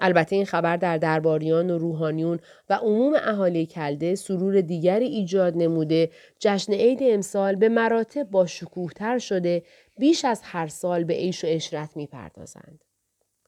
البته 0.00 0.36
این 0.36 0.44
خبر 0.44 0.76
در 0.76 0.98
درباریان 0.98 1.70
و 1.70 1.78
روحانیون 1.78 2.38
و 2.70 2.74
عموم 2.74 3.14
اهالی 3.14 3.66
کلده 3.66 4.14
سرور 4.14 4.60
دیگری 4.60 5.06
ایجاد 5.06 5.56
نموده 5.56 6.10
جشن 6.38 6.72
عید 6.72 6.98
امسال 7.02 7.54
به 7.54 7.68
مراتب 7.68 8.30
با 8.30 8.46
شکوهتر 8.46 9.18
شده 9.18 9.62
بیش 9.98 10.24
از 10.24 10.40
هر 10.44 10.66
سال 10.66 11.04
به 11.04 11.14
عیش 11.14 11.44
و 11.44 11.46
اشرت 11.50 11.96
می 11.96 12.06
پردازند. 12.06 12.83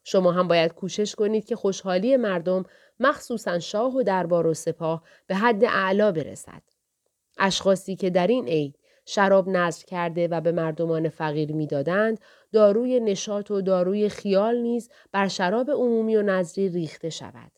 شما 0.08 0.32
هم 0.32 0.48
باید 0.48 0.74
کوشش 0.74 1.14
کنید 1.14 1.44
که 1.44 1.56
خوشحالی 1.56 2.16
مردم 2.16 2.64
مخصوصا 3.00 3.58
شاه 3.58 3.96
و 3.96 4.02
دربار 4.02 4.46
و 4.46 4.54
سپاه 4.54 5.02
به 5.26 5.34
حد 5.34 5.64
اعلا 5.64 6.12
برسد. 6.12 6.62
اشخاصی 7.38 7.96
که 7.96 8.10
در 8.10 8.26
این 8.26 8.46
عید 8.48 8.78
شراب 9.06 9.48
نظر 9.48 9.84
کرده 9.84 10.28
و 10.28 10.40
به 10.40 10.52
مردمان 10.52 11.08
فقیر 11.08 11.52
می‌دادند 11.52 12.20
داروی 12.52 13.00
نشاط 13.00 13.50
و 13.50 13.62
داروی 13.62 14.08
خیال 14.08 14.56
نیز 14.56 14.90
بر 15.12 15.28
شراب 15.28 15.70
عمومی 15.70 16.16
و 16.16 16.22
نظری 16.22 16.68
ریخته 16.68 17.10
شود. 17.10 17.52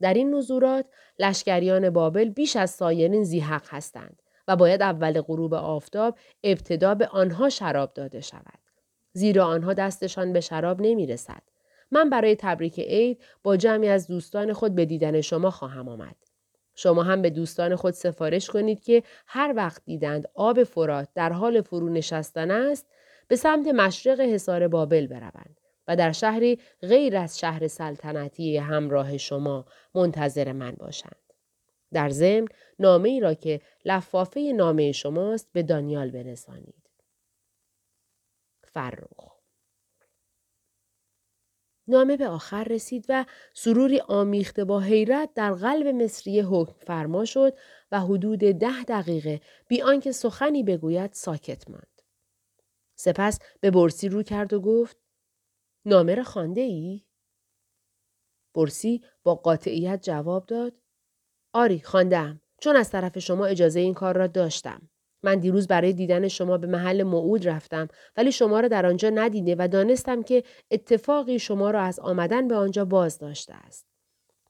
در 0.00 0.14
این 0.14 0.34
نزورات 0.34 0.86
لشکریان 1.18 1.90
بابل 1.90 2.28
بیش 2.28 2.56
از 2.56 2.70
سایرین 2.70 3.24
زیحق 3.24 3.66
هستند 3.68 4.22
و 4.48 4.56
باید 4.56 4.82
اول 4.82 5.20
غروب 5.20 5.54
آفتاب 5.54 6.18
ابتدا 6.44 6.94
به 6.94 7.06
آنها 7.06 7.48
شراب 7.48 7.92
داده 7.94 8.20
شود. 8.20 8.58
زیرا 9.12 9.46
آنها 9.46 9.72
دستشان 9.72 10.32
به 10.32 10.40
شراب 10.40 10.80
نمی 10.80 11.06
رسد. 11.06 11.42
من 11.90 12.10
برای 12.10 12.36
تبریک 12.36 12.80
عید 12.80 13.22
با 13.42 13.56
جمعی 13.56 13.88
از 13.88 14.06
دوستان 14.06 14.52
خود 14.52 14.74
به 14.74 14.84
دیدن 14.84 15.20
شما 15.20 15.50
خواهم 15.50 15.88
آمد. 15.88 16.16
شما 16.74 17.02
هم 17.02 17.22
به 17.22 17.30
دوستان 17.30 17.76
خود 17.76 17.94
سفارش 17.94 18.50
کنید 18.50 18.80
که 18.80 19.02
هر 19.26 19.52
وقت 19.56 19.82
دیدند 19.84 20.28
آب 20.34 20.64
فرات 20.64 21.08
در 21.14 21.32
حال 21.32 21.60
فرو 21.60 21.88
نشستن 21.88 22.50
است 22.50 22.86
به 23.28 23.36
سمت 23.36 23.66
مشرق 23.66 24.20
حصار 24.20 24.68
بابل 24.68 25.06
بروند 25.06 25.60
و 25.88 25.96
در 25.96 26.12
شهری 26.12 26.60
غیر 26.82 27.16
از 27.16 27.38
شهر 27.38 27.68
سلطنتی 27.68 28.56
همراه 28.56 29.16
شما 29.16 29.66
منتظر 29.94 30.52
من 30.52 30.72
باشند. 30.72 31.32
در 31.92 32.08
ضمن 32.08 32.48
نامه 32.78 33.08
ای 33.08 33.20
را 33.20 33.34
که 33.34 33.60
لفافه 33.84 34.40
نامه 34.40 34.92
شماست 34.92 35.48
به 35.52 35.62
دانیال 35.62 36.10
برسانید. 36.10 36.90
فرخ 38.62 39.37
نامه 41.88 42.16
به 42.16 42.28
آخر 42.28 42.64
رسید 42.64 43.06
و 43.08 43.24
سروری 43.54 44.00
آمیخته 44.00 44.64
با 44.64 44.80
حیرت 44.80 45.34
در 45.34 45.52
قلب 45.52 45.86
مصری 45.86 46.40
حکم 46.40 46.74
فرما 46.86 47.24
شد 47.24 47.58
و 47.92 48.00
حدود 48.00 48.38
ده 48.38 48.84
دقیقه 48.88 49.40
بی 49.68 49.82
آنکه 49.82 50.12
سخنی 50.12 50.62
بگوید 50.62 51.12
ساکت 51.12 51.70
ماند. 51.70 52.02
سپس 52.96 53.38
به 53.60 53.70
برسی 53.70 54.08
رو 54.08 54.22
کرد 54.22 54.52
و 54.52 54.60
گفت 54.60 54.96
نامه 55.84 56.14
را 56.14 56.24
خانده 56.24 56.60
ای؟ 56.60 57.04
برسی 58.54 59.04
با 59.22 59.34
قاطعیت 59.34 60.02
جواب 60.02 60.46
داد 60.46 60.72
آری 61.52 61.80
خواندم 61.80 62.40
چون 62.60 62.76
از 62.76 62.90
طرف 62.90 63.18
شما 63.18 63.46
اجازه 63.46 63.80
این 63.80 63.94
کار 63.94 64.16
را 64.16 64.26
داشتم. 64.26 64.90
من 65.22 65.38
دیروز 65.38 65.66
برای 65.66 65.92
دیدن 65.92 66.28
شما 66.28 66.58
به 66.58 66.66
محل 66.66 67.02
موعود 67.02 67.48
رفتم 67.48 67.88
ولی 68.16 68.32
شما 68.32 68.60
را 68.60 68.68
در 68.68 68.86
آنجا 68.86 69.10
ندیده 69.10 69.56
و 69.58 69.68
دانستم 69.68 70.22
که 70.22 70.44
اتفاقی 70.70 71.38
شما 71.38 71.70
را 71.70 71.80
از 71.80 72.00
آمدن 72.00 72.48
به 72.48 72.54
آنجا 72.54 72.84
باز 72.84 73.18
داشته 73.18 73.54
است. 73.54 73.86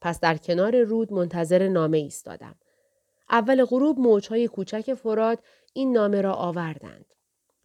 پس 0.01 0.19
در 0.19 0.37
کنار 0.37 0.83
رود 0.83 1.13
منتظر 1.13 1.67
نامه 1.67 1.97
ایستادم. 1.97 2.55
اول 3.29 3.65
غروب 3.65 3.99
موجهای 3.99 4.47
کوچک 4.47 4.93
فراد 4.93 5.39
این 5.73 5.91
نامه 5.91 6.21
را 6.21 6.33
آوردند. 6.33 7.05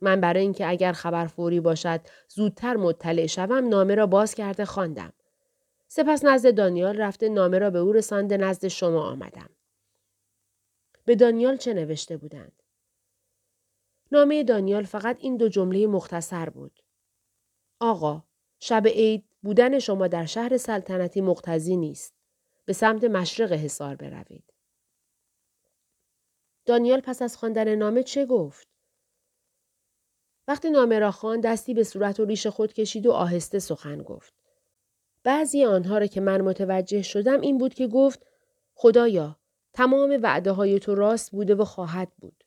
من 0.00 0.20
برای 0.20 0.42
اینکه 0.42 0.68
اگر 0.68 0.92
خبر 0.92 1.26
فوری 1.26 1.60
باشد 1.60 2.00
زودتر 2.28 2.76
مطلع 2.76 3.26
شوم 3.26 3.68
نامه 3.68 3.94
را 3.94 4.06
باز 4.06 4.34
کرده 4.34 4.64
خواندم. 4.64 5.12
سپس 5.88 6.24
نزد 6.24 6.54
دانیال 6.54 6.96
رفته 6.96 7.28
نامه 7.28 7.58
را 7.58 7.70
به 7.70 7.78
او 7.78 7.92
رسانده 7.92 8.36
نزد 8.36 8.68
شما 8.68 9.02
آمدم. 9.10 9.50
به 11.04 11.14
دانیال 11.14 11.56
چه 11.56 11.74
نوشته 11.74 12.16
بودند؟ 12.16 12.63
نامه 14.12 14.44
دانیال 14.44 14.84
فقط 14.84 15.16
این 15.20 15.36
دو 15.36 15.48
جمله 15.48 15.86
مختصر 15.86 16.48
بود. 16.48 16.80
آقا، 17.80 18.22
شب 18.60 18.86
عید 18.86 19.24
بودن 19.42 19.78
شما 19.78 20.08
در 20.08 20.26
شهر 20.26 20.56
سلطنتی 20.56 21.20
مقتضی 21.20 21.76
نیست. 21.76 22.14
به 22.64 22.72
سمت 22.72 23.04
مشرق 23.04 23.52
حصار 23.52 23.96
بروید. 23.96 24.52
دانیال 26.66 27.00
پس 27.00 27.22
از 27.22 27.36
خواندن 27.36 27.74
نامه 27.74 28.02
چه 28.02 28.26
گفت؟ 28.26 28.68
وقتی 30.48 30.70
نامه 30.70 30.98
را 30.98 31.10
خوان 31.10 31.40
دستی 31.40 31.74
به 31.74 31.84
صورت 31.84 32.20
و 32.20 32.24
ریش 32.24 32.46
خود 32.46 32.72
کشید 32.72 33.06
و 33.06 33.12
آهسته 33.12 33.58
سخن 33.58 34.02
گفت. 34.02 34.34
بعضی 35.24 35.64
آنها 35.64 35.98
را 35.98 36.06
که 36.06 36.20
من 36.20 36.40
متوجه 36.40 37.02
شدم 37.02 37.40
این 37.40 37.58
بود 37.58 37.74
که 37.74 37.86
گفت 37.86 38.26
خدایا 38.74 39.38
تمام 39.72 40.18
وعده 40.22 40.52
های 40.52 40.78
تو 40.78 40.94
راست 40.94 41.30
بوده 41.30 41.54
و 41.54 41.64
خواهد 41.64 42.12
بود. 42.18 42.43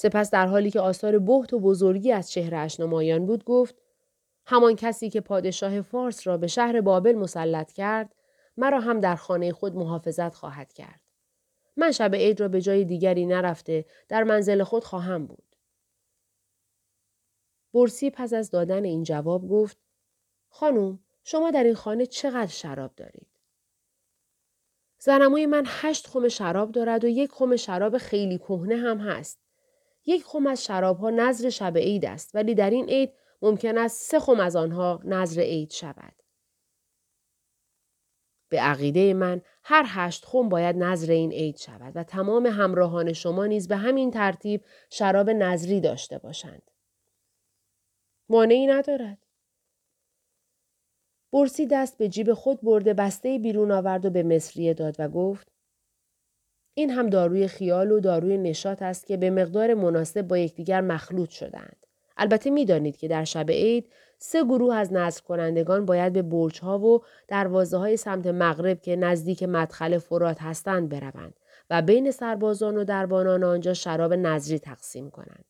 سپس 0.00 0.30
در 0.30 0.46
حالی 0.46 0.70
که 0.70 0.80
آثار 0.80 1.18
بهت 1.18 1.52
و 1.52 1.58
بزرگی 1.58 2.12
از 2.12 2.30
چهرهش 2.30 2.80
نمایان 2.80 3.26
بود 3.26 3.44
گفت 3.44 3.74
همان 4.46 4.76
کسی 4.76 5.10
که 5.10 5.20
پادشاه 5.20 5.82
فارس 5.82 6.26
را 6.26 6.36
به 6.36 6.46
شهر 6.46 6.80
بابل 6.80 7.14
مسلط 7.14 7.72
کرد 7.72 8.14
مرا 8.56 8.80
هم 8.80 9.00
در 9.00 9.16
خانه 9.16 9.52
خود 9.52 9.74
محافظت 9.74 10.34
خواهد 10.34 10.72
کرد. 10.72 11.00
من 11.76 11.92
شب 11.92 12.14
عید 12.14 12.40
را 12.40 12.48
به 12.48 12.60
جای 12.60 12.84
دیگری 12.84 13.26
نرفته 13.26 13.84
در 14.08 14.22
منزل 14.22 14.62
خود 14.62 14.84
خواهم 14.84 15.26
بود. 15.26 15.56
برسی 17.74 18.10
پس 18.10 18.32
از 18.32 18.50
دادن 18.50 18.84
این 18.84 19.02
جواب 19.02 19.48
گفت 19.48 19.78
خانم 20.48 20.98
شما 21.24 21.50
در 21.50 21.64
این 21.64 21.74
خانه 21.74 22.06
چقدر 22.06 22.52
شراب 22.52 22.94
دارید؟ 22.96 23.28
زنموی 24.98 25.46
من 25.46 25.64
هشت 25.66 26.06
خم 26.06 26.28
شراب 26.28 26.72
دارد 26.72 27.04
و 27.04 27.08
یک 27.08 27.30
خم 27.32 27.56
شراب 27.56 27.98
خیلی 27.98 28.38
کهنه 28.38 28.76
هم 28.76 28.98
هست. 28.98 29.49
یک 30.06 30.24
خم 30.24 30.46
از 30.46 30.64
شرابها 30.64 31.10
نظر 31.10 31.50
شب 31.50 31.76
عید 31.76 32.04
است 32.04 32.34
ولی 32.34 32.54
در 32.54 32.70
این 32.70 32.88
عید 32.88 33.12
ممکن 33.42 33.78
است 33.78 34.10
سه 34.10 34.20
خم 34.20 34.40
از 34.40 34.56
آنها 34.56 35.00
نظر 35.04 35.40
عید 35.40 35.70
شود. 35.70 36.14
به 38.48 38.60
عقیده 38.60 39.14
من 39.14 39.42
هر 39.62 39.84
هشت 39.86 40.24
خم 40.24 40.48
باید 40.48 40.76
نظر 40.76 41.12
این 41.12 41.32
عید 41.32 41.56
شود 41.56 41.92
و 41.96 42.04
تمام 42.04 42.46
همراهان 42.46 43.12
شما 43.12 43.46
نیز 43.46 43.68
به 43.68 43.76
همین 43.76 44.10
ترتیب 44.10 44.64
شراب 44.90 45.30
نظری 45.30 45.80
داشته 45.80 46.18
باشند. 46.18 46.70
مانعی 48.28 48.66
ندارد. 48.66 49.18
برسی 51.32 51.66
دست 51.66 51.98
به 51.98 52.08
جیب 52.08 52.32
خود 52.32 52.60
برده 52.60 52.94
بسته 52.94 53.38
بیرون 53.38 53.70
آورد 53.70 54.06
و 54.06 54.10
به 54.10 54.22
مصریه 54.22 54.74
داد 54.74 54.96
و 54.98 55.08
گفت 55.08 55.52
این 56.80 56.90
هم 56.90 57.10
داروی 57.10 57.48
خیال 57.48 57.92
و 57.92 58.00
داروی 58.00 58.38
نشاط 58.38 58.82
است 58.82 59.06
که 59.06 59.16
به 59.16 59.30
مقدار 59.30 59.74
مناسب 59.74 60.22
با 60.22 60.38
یکدیگر 60.38 60.80
مخلوط 60.80 61.30
شدند. 61.30 61.86
البته 62.16 62.50
می‌دانید 62.50 62.96
که 62.96 63.08
در 63.08 63.24
شب 63.24 63.50
عید 63.50 63.92
سه 64.18 64.44
گروه 64.44 64.74
از 64.74 64.92
نظر 64.92 65.20
کنندگان 65.20 65.84
باید 65.84 66.12
به 66.12 66.22
برج 66.22 66.60
ها 66.60 66.78
و 66.78 67.02
دروازه 67.28 67.76
های 67.76 67.96
سمت 67.96 68.26
مغرب 68.26 68.80
که 68.80 68.96
نزدیک 68.96 69.42
مدخل 69.42 69.98
فرات 69.98 70.42
هستند 70.42 70.88
بروند 70.88 71.40
و 71.70 71.82
بین 71.82 72.10
سربازان 72.10 72.76
و 72.76 72.84
دربانان 72.84 73.44
آنجا 73.44 73.74
شراب 73.74 74.14
نظری 74.14 74.58
تقسیم 74.58 75.10
کنند. 75.10 75.44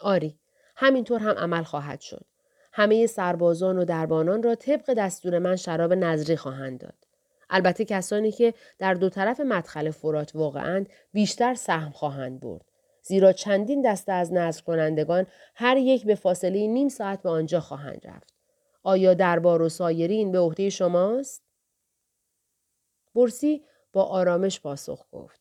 آری، 0.00 0.38
همینطور 0.76 1.20
هم 1.20 1.34
عمل 1.34 1.62
خواهد 1.62 2.00
شد. 2.00 2.24
همه 2.72 3.06
سربازان 3.06 3.78
و 3.78 3.84
دربانان 3.84 4.42
را 4.42 4.54
طبق 4.54 4.94
دستور 4.94 5.38
من 5.38 5.56
شراب 5.56 5.92
نظری 5.92 6.36
خواهند 6.36 6.80
داد. 6.80 7.07
البته 7.50 7.84
کسانی 7.84 8.32
که 8.32 8.54
در 8.78 8.94
دو 8.94 9.08
طرف 9.08 9.40
مدخل 9.40 9.90
فرات 9.90 10.36
واقعند 10.36 10.88
بیشتر 11.12 11.54
سهم 11.54 11.90
خواهند 11.90 12.40
برد. 12.40 12.64
زیرا 13.02 13.32
چندین 13.32 13.82
دسته 13.82 14.12
از 14.12 14.32
نظر 14.32 14.62
کنندگان 14.62 15.26
هر 15.54 15.76
یک 15.76 16.06
به 16.06 16.14
فاصله 16.14 16.66
نیم 16.66 16.88
ساعت 16.88 17.22
به 17.22 17.30
آنجا 17.30 17.60
خواهند 17.60 18.06
رفت. 18.06 18.34
آیا 18.82 19.14
دربار 19.14 19.62
و 19.62 19.68
سایرین 19.68 20.32
به 20.32 20.38
عهده 20.38 20.70
شماست؟ 20.70 21.42
برسی 23.14 23.64
با 23.92 24.02
آرامش 24.04 24.60
پاسخ 24.60 25.06
گفت. 25.12 25.40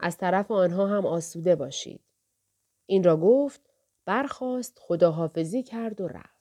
از 0.00 0.16
طرف 0.16 0.50
آنها 0.50 0.86
هم 0.86 1.06
آسوده 1.06 1.56
باشید. 1.56 2.04
این 2.86 3.04
را 3.04 3.16
گفت 3.16 3.60
برخواست 4.04 4.78
خداحافظی 4.80 5.62
کرد 5.62 6.00
و 6.00 6.08
رفت. 6.08 6.35